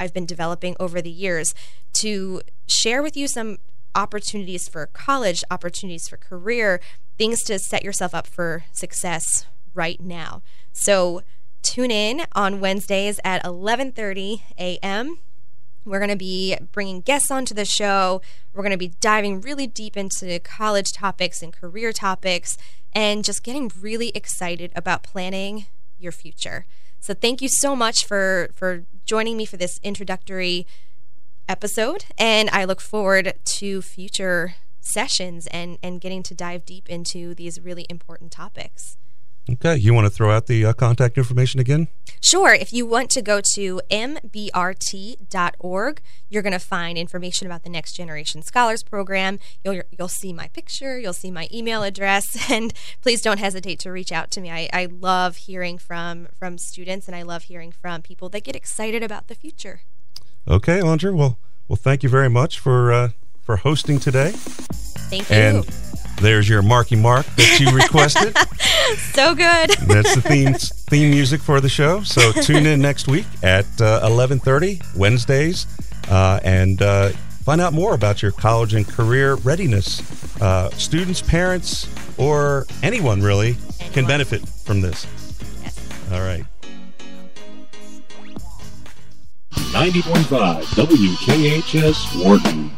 I've 0.00 0.14
been 0.14 0.26
developing 0.26 0.74
over 0.80 1.00
the 1.00 1.10
years 1.10 1.54
to 2.00 2.40
share 2.66 3.02
with 3.02 3.16
you 3.16 3.28
some 3.28 3.58
opportunities 3.94 4.68
for 4.68 4.86
college, 4.86 5.44
opportunities 5.50 6.08
for 6.08 6.16
career, 6.16 6.80
things 7.18 7.42
to 7.44 7.58
set 7.58 7.84
yourself 7.84 8.14
up 8.14 8.26
for 8.26 8.64
success 8.72 9.46
right 9.74 10.00
now. 10.00 10.42
So 10.72 11.22
tune 11.62 11.90
in 11.90 12.22
on 12.32 12.60
Wednesdays 12.60 13.20
at 13.24 13.44
11:30 13.44 14.40
a.m. 14.58 15.18
We're 15.86 16.00
going 16.00 16.10
to 16.10 16.16
be 16.16 16.56
bringing 16.72 17.00
guests 17.00 17.30
onto 17.30 17.54
the 17.54 17.64
show. 17.64 18.20
We're 18.52 18.62
going 18.62 18.72
to 18.72 18.76
be 18.76 18.92
diving 19.00 19.40
really 19.40 19.66
deep 19.66 19.96
into 19.96 20.38
college 20.40 20.92
topics 20.92 21.42
and 21.42 21.52
career 21.52 21.92
topics 21.92 22.58
and 22.92 23.24
just 23.24 23.44
getting 23.44 23.70
really 23.80 24.10
excited 24.14 24.72
about 24.74 25.02
planning 25.02 25.66
your 25.98 26.12
future. 26.12 26.66
So 26.98 27.14
thank 27.14 27.40
you 27.40 27.48
so 27.48 27.76
much 27.76 28.04
for 28.04 28.48
for 28.52 28.84
joining 29.04 29.36
me 29.36 29.44
for 29.44 29.56
this 29.56 29.78
introductory 29.82 30.66
episode 31.48 32.06
and 32.18 32.50
I 32.50 32.64
look 32.64 32.80
forward 32.80 33.34
to 33.44 33.80
future 33.80 34.56
sessions 34.80 35.46
and 35.48 35.78
and 35.82 36.00
getting 36.00 36.24
to 36.24 36.34
dive 36.34 36.64
deep 36.64 36.88
into 36.88 37.34
these 37.34 37.60
really 37.60 37.86
important 37.88 38.32
topics. 38.32 38.96
Okay, 39.48 39.76
you 39.76 39.94
want 39.94 40.06
to 40.06 40.10
throw 40.10 40.32
out 40.32 40.46
the 40.46 40.66
uh, 40.66 40.72
contact 40.72 41.16
information 41.16 41.60
again? 41.60 41.86
Sure. 42.20 42.52
If 42.52 42.72
you 42.72 42.84
want 42.84 43.10
to 43.10 43.22
go 43.22 43.40
to 43.54 43.80
mbrt.org, 43.90 45.20
you're 46.28 46.42
going 46.42 46.52
to 46.52 46.58
find 46.58 46.98
information 46.98 47.46
about 47.46 47.62
the 47.62 47.70
Next 47.70 47.92
Generation 47.92 48.42
Scholars 48.42 48.82
Program. 48.82 49.38
You'll 49.64 49.82
you'll 49.96 50.08
see 50.08 50.32
my 50.32 50.48
picture, 50.48 50.98
you'll 50.98 51.12
see 51.12 51.30
my 51.30 51.48
email 51.52 51.84
address, 51.84 52.24
and 52.50 52.74
please 53.02 53.20
don't 53.20 53.38
hesitate 53.38 53.78
to 53.80 53.92
reach 53.92 54.10
out 54.10 54.32
to 54.32 54.40
me. 54.40 54.50
I, 54.50 54.68
I 54.72 54.86
love 54.86 55.36
hearing 55.36 55.78
from 55.78 56.26
from 56.36 56.58
students, 56.58 57.06
and 57.06 57.14
I 57.14 57.22
love 57.22 57.44
hearing 57.44 57.70
from 57.70 58.02
people 58.02 58.28
that 58.30 58.42
get 58.42 58.56
excited 58.56 59.04
about 59.04 59.28
the 59.28 59.36
future. 59.36 59.82
Okay, 60.48 60.80
Andra. 60.80 61.12
Well, 61.12 61.38
well, 61.68 61.76
thank 61.76 62.02
you 62.02 62.08
very 62.08 62.30
much 62.30 62.58
for 62.58 62.92
uh, 62.92 63.10
for 63.42 63.58
hosting 63.58 64.00
today. 64.00 64.32
Thank 64.32 65.30
you. 65.30 65.36
And 65.36 65.85
there's 66.20 66.48
your 66.48 66.62
Marky 66.62 66.96
Mark 66.96 67.26
that 67.36 67.60
you 67.60 67.70
requested. 67.70 68.36
so 69.12 69.34
good. 69.34 69.70
That's 69.86 70.14
the 70.14 70.22
theme 70.22 70.54
theme 70.54 71.10
music 71.10 71.40
for 71.40 71.60
the 71.60 71.68
show. 71.68 72.02
So 72.02 72.32
tune 72.42 72.66
in 72.66 72.80
next 72.80 73.08
week 73.08 73.26
at 73.42 73.66
uh, 73.80 74.08
11:30 74.08 74.96
Wednesdays 74.96 75.66
uh, 76.08 76.40
and 76.42 76.80
uh, 76.82 77.10
find 77.44 77.60
out 77.60 77.72
more 77.72 77.94
about 77.94 78.22
your 78.22 78.32
college 78.32 78.74
and 78.74 78.86
career 78.86 79.34
readiness. 79.36 80.02
Uh, 80.40 80.70
students, 80.70 81.22
parents, 81.22 81.88
or 82.18 82.66
anyone 82.82 83.22
really 83.22 83.56
can 83.92 84.06
benefit 84.06 84.46
from 84.48 84.80
this. 84.80 85.06
Yes. 85.62 86.10
All 86.12 86.20
right. 86.20 86.44
90.5 89.72 90.62
WKHS 90.74 92.24
Worton. 92.24 92.70